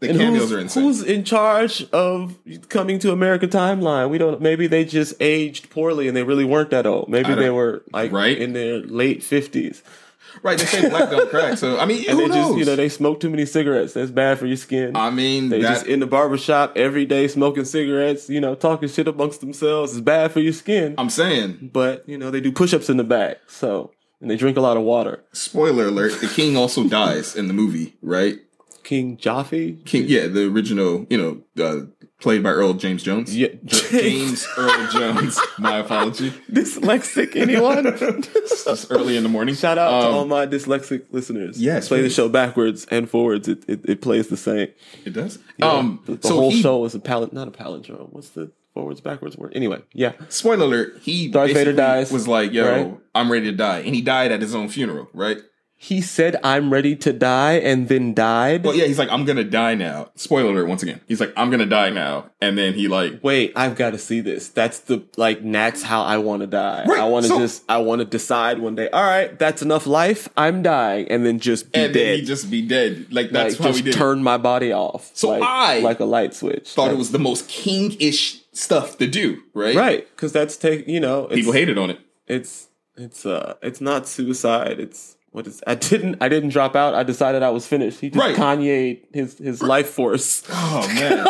The 0.00 0.10
And 0.10 0.18
cameos 0.18 0.52
are 0.52 0.58
insane. 0.58 0.82
who's 0.84 1.02
in 1.02 1.24
charge 1.24 1.86
of 1.92 2.36
coming 2.68 2.98
to 3.00 3.12
America 3.12 3.46
timeline? 3.46 4.10
We 4.10 4.18
don't. 4.18 4.40
Maybe 4.40 4.66
they 4.66 4.84
just 4.84 5.14
aged 5.20 5.70
poorly 5.70 6.08
and 6.08 6.16
they 6.16 6.22
really 6.22 6.44
weren't 6.44 6.70
that 6.70 6.86
old. 6.86 7.08
Maybe 7.08 7.34
they 7.34 7.50
were 7.50 7.82
like 7.92 8.10
Right? 8.12 8.36
in 8.38 8.52
their 8.54 8.78
late 8.80 9.22
fifties, 9.22 9.82
right? 10.42 10.58
They 10.58 10.64
say 10.64 10.88
black 10.88 11.10
don't 11.10 11.28
crack, 11.28 11.58
so 11.58 11.78
I 11.78 11.84
mean, 11.84 12.04
and 12.08 12.18
who 12.18 12.28
they 12.28 12.28
knows? 12.28 12.46
just 12.48 12.58
you 12.58 12.64
know 12.64 12.76
they 12.76 12.88
smoke 12.88 13.20
too 13.20 13.30
many 13.30 13.44
cigarettes. 13.46 13.92
That's 13.92 14.10
bad 14.10 14.38
for 14.38 14.46
your 14.46 14.56
skin. 14.56 14.96
I 14.96 15.10
mean, 15.10 15.48
they 15.50 15.60
that, 15.60 15.68
just 15.68 15.86
in 15.86 16.00
the 16.00 16.06
barbershop 16.06 16.72
every 16.76 17.04
day 17.04 17.28
smoking 17.28 17.64
cigarettes. 17.64 18.30
You 18.30 18.40
know, 18.40 18.54
talking 18.54 18.88
shit 18.88 19.06
amongst 19.08 19.40
themselves 19.40 19.92
is 19.94 20.00
bad 20.00 20.32
for 20.32 20.40
your 20.40 20.52
skin. 20.54 20.94
I'm 20.98 21.10
saying, 21.10 21.70
but 21.72 22.08
you 22.08 22.16
know 22.16 22.30
they 22.30 22.40
do 22.40 22.52
push 22.52 22.72
ups 22.72 22.88
in 22.88 22.96
the 22.96 23.04
back, 23.04 23.38
so 23.48 23.92
and 24.22 24.30
they 24.30 24.36
drink 24.36 24.56
a 24.56 24.60
lot 24.62 24.76
of 24.76 24.82
water. 24.82 25.24
spoiler 25.32 25.88
alert: 25.88 26.20
the 26.20 26.26
king 26.28 26.56
also 26.56 26.84
dies 26.88 27.36
in 27.36 27.48
the 27.48 27.54
movie, 27.54 27.96
right? 28.00 28.38
King 28.82 29.16
Jaffe, 29.16 29.78
King, 29.84 30.04
yeah, 30.08 30.26
the 30.26 30.46
original, 30.48 31.06
you 31.10 31.18
know, 31.56 31.64
uh, 31.64 31.86
played 32.20 32.42
by 32.42 32.50
Earl 32.50 32.74
James 32.74 33.02
Jones. 33.02 33.36
Yeah. 33.36 33.48
James 33.66 34.46
Earl 34.56 34.88
Jones. 34.92 35.38
My 35.58 35.78
apology. 35.78 36.30
dyslexic 36.52 37.36
anyone? 37.36 37.86
It's 37.86 38.90
early 38.90 39.16
in 39.16 39.22
the 39.22 39.28
morning. 39.28 39.54
Shout 39.54 39.78
out 39.78 40.00
to 40.02 40.06
Um, 40.08 40.14
all 40.14 40.24
my 40.26 40.46
dyslexic 40.46 41.04
listeners. 41.10 41.60
yes, 41.60 41.88
play 41.88 42.02
the 42.02 42.10
show 42.10 42.28
backwards 42.28 42.86
and 42.90 43.08
forwards. 43.08 43.48
It 43.48 43.64
it, 43.68 43.80
it 43.84 44.02
plays 44.02 44.28
the 44.28 44.36
same. 44.36 44.68
It 45.04 45.10
does. 45.12 45.38
Yeah. 45.58 45.70
Um, 45.70 46.00
the, 46.06 46.16
the 46.16 46.28
so 46.28 46.34
whole 46.34 46.50
he, 46.50 46.60
show 46.62 46.84
is 46.84 46.94
a 46.94 47.00
palette, 47.00 47.32
not 47.32 47.48
a 47.48 47.50
palindrome. 47.52 48.12
What's 48.12 48.30
the 48.30 48.50
forwards 48.74 49.00
backwards 49.00 49.36
word? 49.36 49.52
Anyway, 49.54 49.82
yeah. 49.92 50.12
Spoiler 50.28 50.64
alert: 50.64 50.98
He 51.02 51.28
Darth 51.28 51.52
Vader 51.52 51.72
dies, 51.72 52.12
Was 52.12 52.28
like, 52.28 52.52
"Yo, 52.52 52.68
right? 52.70 52.98
I'm 53.14 53.30
ready 53.30 53.46
to 53.50 53.56
die," 53.56 53.80
and 53.80 53.94
he 53.94 54.00
died 54.02 54.30
at 54.32 54.40
his 54.40 54.54
own 54.54 54.68
funeral, 54.68 55.08
right? 55.12 55.38
He 55.82 56.02
said 56.02 56.36
I'm 56.44 56.70
ready 56.70 56.94
to 56.96 57.10
die 57.10 57.54
and 57.54 57.88
then 57.88 58.12
died. 58.12 58.64
Well, 58.64 58.74
yeah, 58.74 58.84
he's 58.84 58.98
like, 58.98 59.08
I'm 59.10 59.24
gonna 59.24 59.44
die 59.44 59.74
now. 59.74 60.10
Spoiler 60.14 60.50
alert 60.50 60.68
once 60.68 60.82
again. 60.82 61.00
He's 61.08 61.20
like, 61.20 61.32
I'm 61.38 61.50
gonna 61.50 61.64
die 61.64 61.88
now. 61.88 62.26
And 62.38 62.58
then 62.58 62.74
he 62.74 62.86
like 62.86 63.20
Wait, 63.22 63.54
I've 63.56 63.76
got 63.76 63.92
to 63.92 63.98
see 63.98 64.20
this. 64.20 64.48
That's 64.48 64.80
the 64.80 65.02
like 65.16 65.38
that's 65.42 65.82
how 65.82 66.02
I 66.02 66.18
want 66.18 66.42
to 66.42 66.46
die. 66.46 66.84
Right, 66.86 67.00
I 67.00 67.04
want 67.06 67.24
to 67.24 67.28
so- 67.30 67.38
just 67.38 67.64
I 67.66 67.78
want 67.78 68.00
to 68.00 68.04
decide 68.04 68.58
one 68.58 68.74
day. 68.74 68.90
All 68.90 69.02
right, 69.02 69.38
that's 69.38 69.62
enough 69.62 69.86
life. 69.86 70.28
I'm 70.36 70.62
dying, 70.62 71.08
and 71.10 71.24
then 71.24 71.38
just 71.38 71.72
be 71.72 71.80
and 71.80 71.94
dead. 71.94 72.06
then 72.08 72.18
he 72.18 72.24
just 72.26 72.50
be 72.50 72.60
dead. 72.60 73.06
Like 73.10 73.30
that's 73.30 73.54
like, 73.54 73.62
how 73.62 73.68
just 73.68 73.78
he 73.78 73.84
did. 73.84 73.94
it. 73.94 73.96
turn 73.98 74.22
my 74.22 74.36
body 74.36 74.72
off. 74.74 75.10
So 75.14 75.30
like, 75.30 75.42
I 75.42 75.78
like 75.78 76.00
a 76.00 76.04
light 76.04 76.34
switch. 76.34 76.68
Thought 76.74 76.88
Like- 76.88 76.92
it 76.92 76.98
was 76.98 77.10
the 77.10 77.18
most 77.18 77.48
king-ish 77.48 78.42
stuff 78.52 78.98
to 78.98 79.06
do, 79.06 79.42
right? 79.54 79.74
right 79.74 80.06
because 80.14 80.30
that's 80.32 80.58
take 80.58 80.86
you 80.86 81.00
know 81.00 81.24
it's, 81.28 81.36
People 81.36 81.52
hated 81.52 81.78
on 81.78 81.88
it. 81.88 82.00
it's 82.26 82.68
it's 82.96 83.24
uh 83.24 83.54
it's 83.62 83.80
not 83.80 84.06
suicide. 84.06 84.78
It's 84.78 85.16
what 85.32 85.46
is 85.46 85.62
I 85.66 85.74
didn't 85.74 86.16
I 86.20 86.28
didn't 86.28 86.50
drop 86.50 86.74
out. 86.76 86.94
I 86.94 87.02
decided 87.02 87.42
I 87.42 87.50
was 87.50 87.66
finished. 87.66 88.00
He 88.00 88.10
just 88.10 88.20
Right. 88.20 88.36
Kanye 88.36 89.00
his 89.12 89.38
his 89.38 89.62
life 89.62 89.88
force. 89.90 90.42
Oh 90.52 90.86
man. 90.94 91.26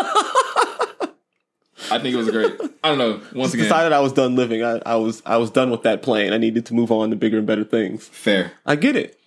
I 1.92 1.98
think 1.98 2.14
it 2.14 2.18
was 2.18 2.30
great. 2.30 2.52
I 2.84 2.88
don't 2.88 2.98
know. 2.98 3.20
Once 3.34 3.52
again, 3.52 3.64
Decided 3.64 3.92
I 3.92 3.98
was 4.00 4.12
done 4.12 4.36
living. 4.36 4.62
I, 4.62 4.80
I 4.86 4.94
was 4.96 5.22
I 5.26 5.38
was 5.38 5.50
done 5.50 5.70
with 5.70 5.82
that 5.82 6.02
plane. 6.02 6.32
I 6.32 6.38
needed 6.38 6.66
to 6.66 6.74
move 6.74 6.92
on 6.92 7.10
to 7.10 7.16
bigger 7.16 7.38
and 7.38 7.46
better 7.46 7.64
things. 7.64 8.06
fair. 8.06 8.52
I 8.64 8.76
get 8.76 8.94
it. 8.96 9.18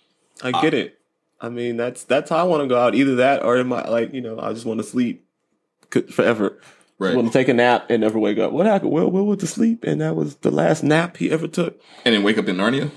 I 0.42 0.50
uh, 0.50 0.62
get 0.62 0.72
it. 0.72 0.98
I 1.40 1.50
mean, 1.50 1.76
that's 1.76 2.04
that's 2.04 2.30
how 2.30 2.38
I 2.38 2.42
want 2.44 2.62
to 2.62 2.66
go 2.68 2.78
out. 2.78 2.94
Either 2.94 3.16
that, 3.16 3.42
or 3.42 3.58
am 3.58 3.72
I 3.72 3.86
like 3.88 4.14
you 4.14 4.22
know, 4.22 4.40
I 4.40 4.52
just 4.54 4.64
want 4.64 4.78
to 4.80 4.84
sleep 4.84 5.26
forever. 6.10 6.58
Right. 6.98 7.14
Want 7.14 7.26
to 7.26 7.32
take 7.32 7.48
a 7.48 7.54
nap 7.54 7.90
and 7.90 8.00
never 8.00 8.18
wake 8.18 8.38
up. 8.38 8.52
What 8.52 8.66
happened? 8.66 8.92
Will 8.92 9.10
Will 9.10 9.26
went 9.26 9.40
to 9.40 9.46
sleep, 9.46 9.84
and 9.84 10.00
that 10.00 10.16
was 10.16 10.36
the 10.36 10.50
last 10.50 10.82
nap 10.82 11.16
he 11.18 11.30
ever 11.30 11.48
took. 11.48 11.78
And 12.04 12.14
then 12.14 12.22
wake 12.22 12.38
up 12.38 12.48
in 12.48 12.56
Narnia. 12.56 12.90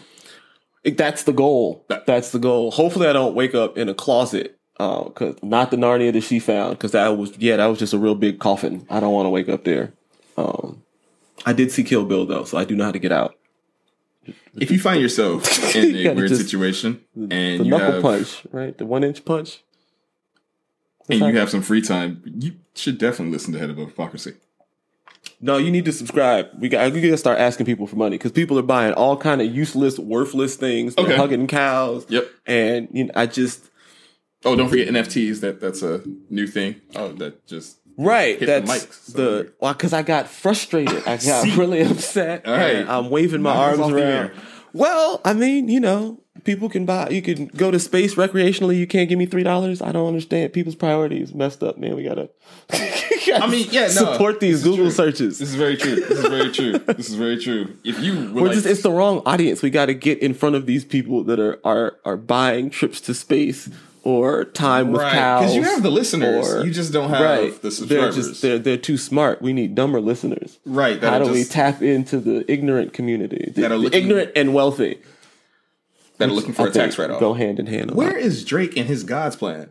That's 0.86 1.24
the 1.24 1.34
goal. 1.34 1.86
That's 2.06 2.32
the 2.32 2.40
goal. 2.40 2.72
Hopefully, 2.72 3.08
I 3.08 3.14
don't 3.14 3.36
wake 3.36 3.56
up 3.56 3.78
in 3.78 3.90
a 3.90 3.94
closet. 3.94 4.54
Uh, 4.80 5.06
cause 5.10 5.36
not 5.42 5.72
the 5.72 5.78
Narnia 5.78 6.14
that 6.14 6.22
she 6.22 6.40
found, 6.40 6.78
because 6.78 6.92
that 6.92 7.18
was 7.18 7.36
yeah, 7.40 7.58
that 7.58 7.66
was 7.66 7.80
just 7.80 7.94
a 7.94 7.98
real 7.98 8.14
big 8.16 8.40
coffin. 8.40 8.86
I 8.92 9.00
don't 9.00 9.12
want 9.12 9.26
to 9.26 9.30
wake 9.32 9.50
up 9.50 9.64
there. 9.64 9.94
Um, 10.38 10.84
I 11.48 11.54
did 11.54 11.72
see 11.72 11.84
Kill 11.84 12.06
Bill 12.06 12.26
though, 12.28 12.44
so 12.44 12.58
I 12.60 12.64
do 12.64 12.76
know 12.76 12.84
how 12.86 12.92
to 12.92 13.00
get 13.00 13.12
out. 13.12 13.34
If 14.56 14.70
you 14.70 14.80
find 14.80 15.02
yourself 15.02 15.76
in 15.76 15.96
a 15.96 16.04
gotta 16.04 16.16
weird 16.16 16.30
just- 16.30 16.42
situation 16.44 17.02
and 17.16 17.60
The 17.62 17.64
you 17.64 17.72
knuckle 17.72 17.92
have 17.94 18.02
punch, 18.04 18.44
right? 18.52 18.78
The 18.78 18.86
one 18.86 19.04
inch 19.04 19.26
punch. 19.26 19.64
and 21.10 21.20
you 21.22 21.36
have 21.38 21.50
some 21.50 21.62
free 21.64 21.82
time, 21.82 22.22
you 22.40 22.54
should 22.76 22.98
definitely 23.00 23.32
listen 23.34 23.54
to 23.54 23.60
Head 23.60 23.70
of 23.72 23.78
Hypocrisy. 23.78 24.36
No, 25.40 25.58
you 25.58 25.70
need 25.72 25.86
to 25.86 25.92
subscribe. 25.92 26.48
We 26.60 26.68
got 26.70 26.92
we 26.92 27.02
gotta 27.02 27.18
start 27.18 27.40
asking 27.40 27.68
people 27.68 27.86
for 27.86 27.96
money 27.96 28.18
because 28.18 28.32
people 28.32 28.58
are 28.58 28.64
buying 28.64 28.94
all 28.94 29.16
kind 29.18 29.40
of 29.42 29.54
useless, 29.56 30.00
worthless 30.00 30.56
things. 30.56 30.96
They're 30.96 31.06
Okay. 31.06 31.16
hugging 31.16 31.48
cows. 31.48 32.06
Yep. 32.10 32.28
And 32.48 32.88
you 32.92 33.04
know, 33.06 33.12
I 33.16 33.28
just 33.28 33.66
Oh, 34.46 34.56
don't 34.56 34.70
forget 34.70 34.88
NFTs. 34.88 35.42
That 35.42 35.60
that's 35.62 35.82
a 35.84 36.02
new 36.30 36.48
thing. 36.48 36.82
Oh, 36.96 37.10
that 37.14 37.46
just 37.46 37.78
right. 37.98 38.40
Hit 38.40 38.40
the 38.42 38.46
that's 38.48 38.68
mic, 38.84 38.94
so- 38.94 39.12
the 39.14 39.54
well 39.62 39.74
because 39.74 39.94
I 39.94 40.02
got 40.02 40.28
frustrated. 40.28 41.04
I 41.08 41.18
got 41.18 41.56
really 41.58 41.82
upset. 41.82 42.48
All 42.48 42.58
right. 42.58 42.88
I'm 42.88 43.10
waving 43.12 43.42
my 43.44 43.54
Mine's 43.54 43.80
arms 43.80 43.94
around. 43.94 44.32
Well, 44.74 45.22
I 45.24 45.34
mean, 45.34 45.70
you 45.70 45.80
know, 45.80 46.20
people 46.44 46.70
can 46.70 46.86
buy. 46.86 47.10
You 47.10 47.22
can 47.22 47.48
go 47.48 47.72
to 47.72 47.80
space 47.80 48.16
recreationally. 48.16 48.78
You 48.78 48.88
can't 48.88 49.10
give 49.10 49.18
me 49.20 49.26
three 49.26 49.44
dollars. 49.44 49.82
I 49.82 49.92
don't 49.92 50.08
understand. 50.08 50.54
People's 50.54 50.76
priorities 50.76 51.34
messed 51.34 51.64
up, 51.64 51.78
man. 51.78 51.96
We 51.96 52.04
gotta. 52.04 52.30
I 52.70 53.48
mean, 53.48 53.68
yeah, 53.72 53.82
no, 53.82 53.88
support 53.90 54.40
these 54.40 54.64
Google 54.64 54.86
true. 54.86 54.92
searches. 54.92 55.40
This 55.40 55.50
is 55.50 55.56
very 55.56 55.76
true. 55.76 55.96
This 55.96 56.20
is 56.20 56.26
very 56.26 56.52
true. 56.52 56.80
This 56.98 57.10
is 57.10 57.16
very 57.16 57.38
true. 57.38 57.76
If 57.84 58.00
you 58.00 58.32
We're 58.34 58.44
like, 58.48 58.54
just, 58.54 58.66
it's 58.66 58.82
the 58.82 58.92
wrong 58.92 59.22
audience. 59.26 59.62
We 59.62 59.70
got 59.70 59.88
to 59.88 59.94
get 59.94 60.20
in 60.20 60.34
front 60.34 60.56
of 60.56 60.66
these 60.66 60.86
people 60.86 61.24
that 61.26 61.40
are 61.40 61.60
are 61.64 61.98
are 62.06 62.18
buying 62.18 62.70
trips 62.70 63.02
to 63.02 63.14
space 63.14 63.70
or 64.04 64.46
time 64.46 64.94
with 64.94 65.02
right 65.02 65.12
cows. 65.12 65.42
because 65.42 65.56
you 65.56 65.64
have 65.64 65.84
the 65.84 65.92
listeners, 65.92 66.54
or- 66.54 66.66
you 66.66 66.72
just 66.72 66.94
don't 66.94 67.10
have 67.10 67.22
right. 67.22 67.54
the 67.56 67.60
They're 67.64 67.72
subscribers. 67.72 68.16
just 68.16 68.42
they're 68.42 68.58
they're 68.58 68.78
too 68.78 68.98
smart. 68.98 69.42
We 69.42 69.52
need 69.52 69.76
dumber 69.76 70.00
listeners. 70.00 70.58
right. 70.66 71.02
How 71.04 71.20
do 71.20 71.30
we 71.32 71.44
tap 71.44 71.82
into 71.82 72.20
the 72.20 72.50
ignorant 72.50 72.94
community? 72.94 73.52
The, 73.54 73.68
the 73.68 73.90
ignorant 73.92 74.32
and 74.38 74.54
wealthy. 74.54 75.00
That 76.18 76.30
are 76.30 76.32
looking 76.32 76.54
for 76.54 76.64
I 76.64 76.68
a 76.68 76.72
tax 76.72 76.98
write 76.98 77.10
off? 77.12 77.20
Go 77.20 77.34
hand 77.34 77.60
in 77.60 77.68
hand. 77.68 77.92
Where 77.92 78.16
is 78.18 78.44
Drake 78.46 78.76
and 78.78 78.88
his 78.88 79.04
God's 79.04 79.36
plan? 79.36 79.70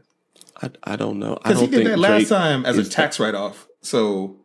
I, 0.63 0.71
I 0.85 0.97
don't 0.97 1.19
know. 1.19 1.35
Because 1.37 1.61
don't 1.61 1.65
he 1.65 1.71
did 1.71 1.77
think 1.77 1.89
that 1.91 1.99
last 1.99 2.13
Drake 2.19 2.29
time 2.29 2.65
as 2.67 2.79
a 2.79 2.83
is- 2.83 2.89
tax 2.89 3.21
write 3.21 3.35
off. 3.35 3.67
So 3.83 4.37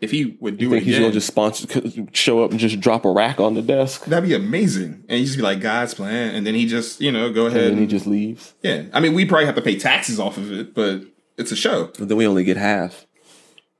if 0.00 0.10
he 0.10 0.36
would 0.40 0.58
do 0.58 0.66
I 0.68 0.70
think 0.72 0.82
it 0.82 0.84
he's 0.84 0.94
again, 0.96 1.02
gonna 1.04 1.14
just 1.14 1.26
sponsor, 1.26 1.66
show 2.12 2.44
up 2.44 2.50
and 2.50 2.60
just 2.60 2.78
drop 2.80 3.04
a 3.06 3.10
rack 3.10 3.40
on 3.40 3.54
the 3.54 3.62
desk, 3.62 4.04
that'd 4.04 4.28
be 4.28 4.34
amazing. 4.34 5.04
And 5.08 5.18
he 5.18 5.24
just 5.24 5.36
be 5.38 5.42
like 5.42 5.60
God's 5.60 5.94
plan, 5.94 6.34
and 6.34 6.46
then 6.46 6.54
he 6.54 6.66
just 6.66 7.00
you 7.00 7.10
know 7.10 7.32
go 7.32 7.46
ahead. 7.46 7.62
and 7.64 7.72
then 7.72 7.78
he 7.78 7.86
just 7.86 8.06
leaves. 8.06 8.54
yeah, 8.62 8.84
I 8.92 9.00
mean 9.00 9.14
we 9.14 9.24
probably 9.24 9.46
have 9.46 9.54
to 9.54 9.62
pay 9.62 9.78
taxes 9.78 10.20
off 10.20 10.36
of 10.36 10.52
it, 10.52 10.74
but 10.74 11.02
it's 11.38 11.50
a 11.52 11.56
show. 11.56 11.90
But 11.98 12.08
then 12.08 12.16
we 12.18 12.26
only 12.26 12.44
get 12.44 12.56
half. 12.58 13.06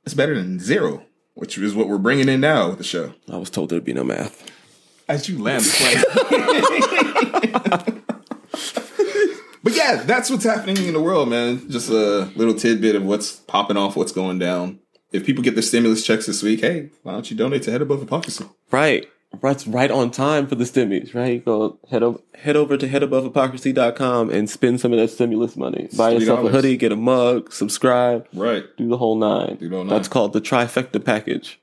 It's 0.04 0.14
better 0.14 0.34
than 0.34 0.58
zero, 0.58 1.04
which 1.34 1.58
is 1.58 1.74
what 1.74 1.88
we're 1.88 1.98
bringing 1.98 2.28
in 2.30 2.40
now 2.40 2.68
with 2.70 2.78
the 2.78 2.84
show. 2.84 3.12
I 3.30 3.36
was 3.36 3.50
told 3.50 3.68
there'd 3.68 3.84
be 3.84 3.92
no 3.92 4.04
math. 4.04 4.50
As 5.08 5.28
you 5.28 5.40
land 5.42 5.62
the 5.64 5.70
plane. 5.70 7.12
but 9.62 9.74
yeah, 9.74 10.02
that's 10.04 10.30
what's 10.30 10.44
happening 10.44 10.76
in 10.86 10.92
the 10.94 11.02
world, 11.02 11.28
man. 11.28 11.68
Just 11.70 11.88
a 11.90 12.30
little 12.36 12.54
tidbit 12.54 12.94
of 12.94 13.04
what's 13.04 13.32
popping 13.36 13.76
off, 13.76 13.96
what's 13.96 14.12
going 14.12 14.38
down. 14.38 14.78
If 15.12 15.24
people 15.24 15.42
get 15.42 15.54
their 15.54 15.62
stimulus 15.62 16.04
checks 16.04 16.26
this 16.26 16.42
week, 16.42 16.60
hey, 16.60 16.90
why 17.02 17.12
don't 17.12 17.30
you 17.30 17.36
donate 17.36 17.62
to 17.64 17.70
Head 17.70 17.82
Above 17.82 18.00
Hypocrisy? 18.00 18.44
Right. 18.70 19.08
That's 19.42 19.66
right 19.66 19.90
on 19.90 20.10
time 20.12 20.46
for 20.46 20.54
the 20.54 20.64
stimulus, 20.64 21.14
right? 21.14 21.44
Go 21.44 21.78
head 21.90 22.02
over 22.02 22.20
head 22.34 22.56
over 22.56 22.76
to 22.76 22.88
headabovehypocrisy.com 22.88 24.30
and 24.30 24.48
spend 24.48 24.80
some 24.80 24.92
of 24.92 24.98
that 24.98 25.08
stimulus 25.08 25.56
money. 25.56 25.88
Buy 25.96 26.10
yourself 26.12 26.40
a 26.40 26.42
$3. 26.44 26.50
hoodie, 26.52 26.76
get 26.76 26.92
a 26.92 26.96
mug, 26.96 27.52
subscribe, 27.52 28.26
Right. 28.32 28.64
do 28.78 28.88
the 28.88 28.96
whole 28.96 29.16
nine. 29.16 29.56
Do 29.56 29.68
the 29.68 29.76
whole 29.76 29.84
nine. 29.84 29.90
That's 29.94 30.08
called 30.08 30.32
the 30.32 30.40
trifecta 30.40 31.04
package. 31.04 31.60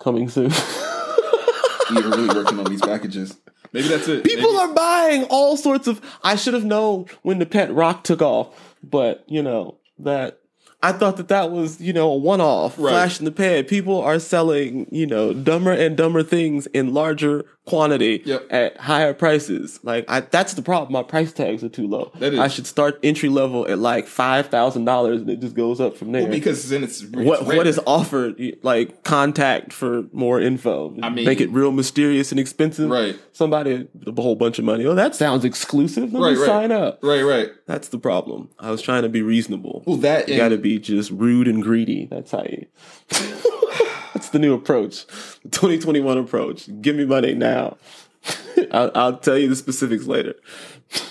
Coming 0.00 0.28
soon. 0.28 0.50
You're 1.92 2.02
really 2.10 2.28
working 2.34 2.58
on 2.58 2.64
these 2.64 2.80
packages. 2.82 3.36
Maybe 3.72 3.88
that's 3.88 4.08
it. 4.08 4.24
People 4.24 4.52
Maybe- 4.52 4.62
are 4.70 4.74
buying 4.74 5.24
all 5.24 5.56
sorts 5.56 5.86
of 5.86 6.00
I 6.22 6.36
should 6.36 6.54
have 6.54 6.64
known 6.64 7.06
when 7.22 7.38
the 7.38 7.46
pet 7.46 7.72
rock 7.74 8.04
took 8.04 8.22
off, 8.22 8.48
but 8.82 9.24
you 9.26 9.42
know, 9.42 9.76
that 9.98 10.40
I 10.82 10.92
thought 10.92 11.16
that 11.16 11.28
that 11.28 11.50
was, 11.50 11.80
you 11.80 11.92
know, 11.92 12.10
a 12.12 12.16
one-off, 12.16 12.78
Right. 12.78 12.90
flash 12.90 13.18
in 13.18 13.24
the 13.24 13.32
pan. 13.32 13.64
People 13.64 14.00
are 14.00 14.18
selling, 14.18 14.86
you 14.90 15.06
know, 15.06 15.32
dumber 15.32 15.72
and 15.72 15.96
dumber 15.96 16.22
things 16.22 16.66
in 16.68 16.92
larger 16.94 17.46
quantity 17.66 18.22
Yep. 18.24 18.46
at 18.50 18.76
higher 18.78 19.12
prices. 19.12 19.78
Like, 19.82 20.04
I, 20.08 20.20
that's 20.20 20.54
the 20.54 20.62
problem. 20.62 20.92
My 20.92 21.02
price 21.02 21.32
tags 21.32 21.62
are 21.64 21.68
too 21.68 21.86
low. 21.86 22.12
That 22.20 22.32
is. 22.32 22.38
I 22.38 22.48
should 22.48 22.66
start 22.66 22.98
entry 23.02 23.28
level 23.28 23.66
at 23.68 23.78
like 23.78 24.06
five 24.06 24.46
thousand 24.48 24.84
dollars, 24.84 25.20
and 25.20 25.28
it 25.28 25.40
just 25.40 25.54
goes 25.54 25.80
up 25.80 25.96
from 25.96 26.12
there. 26.12 26.22
Well, 26.22 26.30
because 26.30 26.68
then 26.68 26.82
it's, 26.84 27.02
it's 27.02 27.12
what 27.12 27.46
rare. 27.46 27.56
what 27.58 27.66
is 27.66 27.80
offered? 27.86 28.40
Like 28.62 29.02
contact 29.04 29.72
for 29.72 30.04
more 30.12 30.40
info. 30.40 30.96
I 31.02 31.10
mean- 31.10 31.24
make 31.24 31.40
it 31.40 31.50
real 31.50 31.72
mysterious 31.72 32.30
and 32.30 32.40
expensive. 32.40 32.88
Right. 32.88 33.18
Somebody 33.32 33.88
with 34.04 34.18
a 34.18 34.22
whole 34.22 34.36
bunch 34.36 34.58
of 34.58 34.64
money. 34.64 34.86
Oh, 34.86 34.94
that 34.94 35.14
sounds 35.14 35.44
exclusive. 35.44 36.12
Let 36.12 36.22
Right, 36.22 36.32
me 36.34 36.38
right. 36.38 36.46
sign 36.46 36.72
up. 36.72 37.00
Right, 37.02 37.22
right. 37.22 37.50
That's 37.66 37.88
the 37.88 37.98
problem. 37.98 38.48
I 38.58 38.70
was 38.70 38.80
trying 38.80 39.02
to 39.02 39.08
be 39.08 39.22
reasonable. 39.22 39.82
Well, 39.86 39.96
that 39.98 40.28
you 40.28 40.36
got 40.36 40.48
to 40.50 40.56
be 40.58 40.78
just 40.78 41.10
rude 41.10 41.48
and 41.48 41.62
greedy. 41.62 42.06
That's 42.10 42.30
how 42.30 42.44
you. 42.44 42.66
That's 44.16 44.30
the 44.30 44.38
new 44.38 44.54
approach. 44.54 45.06
The 45.42 45.50
2021 45.50 46.16
approach. 46.16 46.70
Give 46.80 46.96
me 46.96 47.04
money 47.04 47.34
now. 47.34 47.76
I'll, 48.72 48.90
I'll 48.94 49.18
tell 49.18 49.36
you 49.36 49.46
the 49.46 49.54
specifics 49.54 50.06
later. 50.06 50.34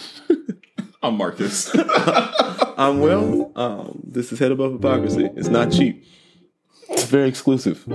I'm 1.03 1.15
Marcus. 1.15 1.69
I'm 1.75 3.01
Will. 3.01 3.51
Um, 3.55 4.01
this 4.03 4.31
is 4.31 4.39
Head 4.39 4.51
Above 4.51 4.71
Hypocrisy. 4.71 5.29
It's 5.35 5.49
not 5.49 5.71
cheap. 5.71 6.03
It's 6.89 7.03
very 7.03 7.29
exclusive. 7.29 7.85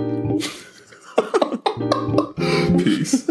Peace. 2.77 3.29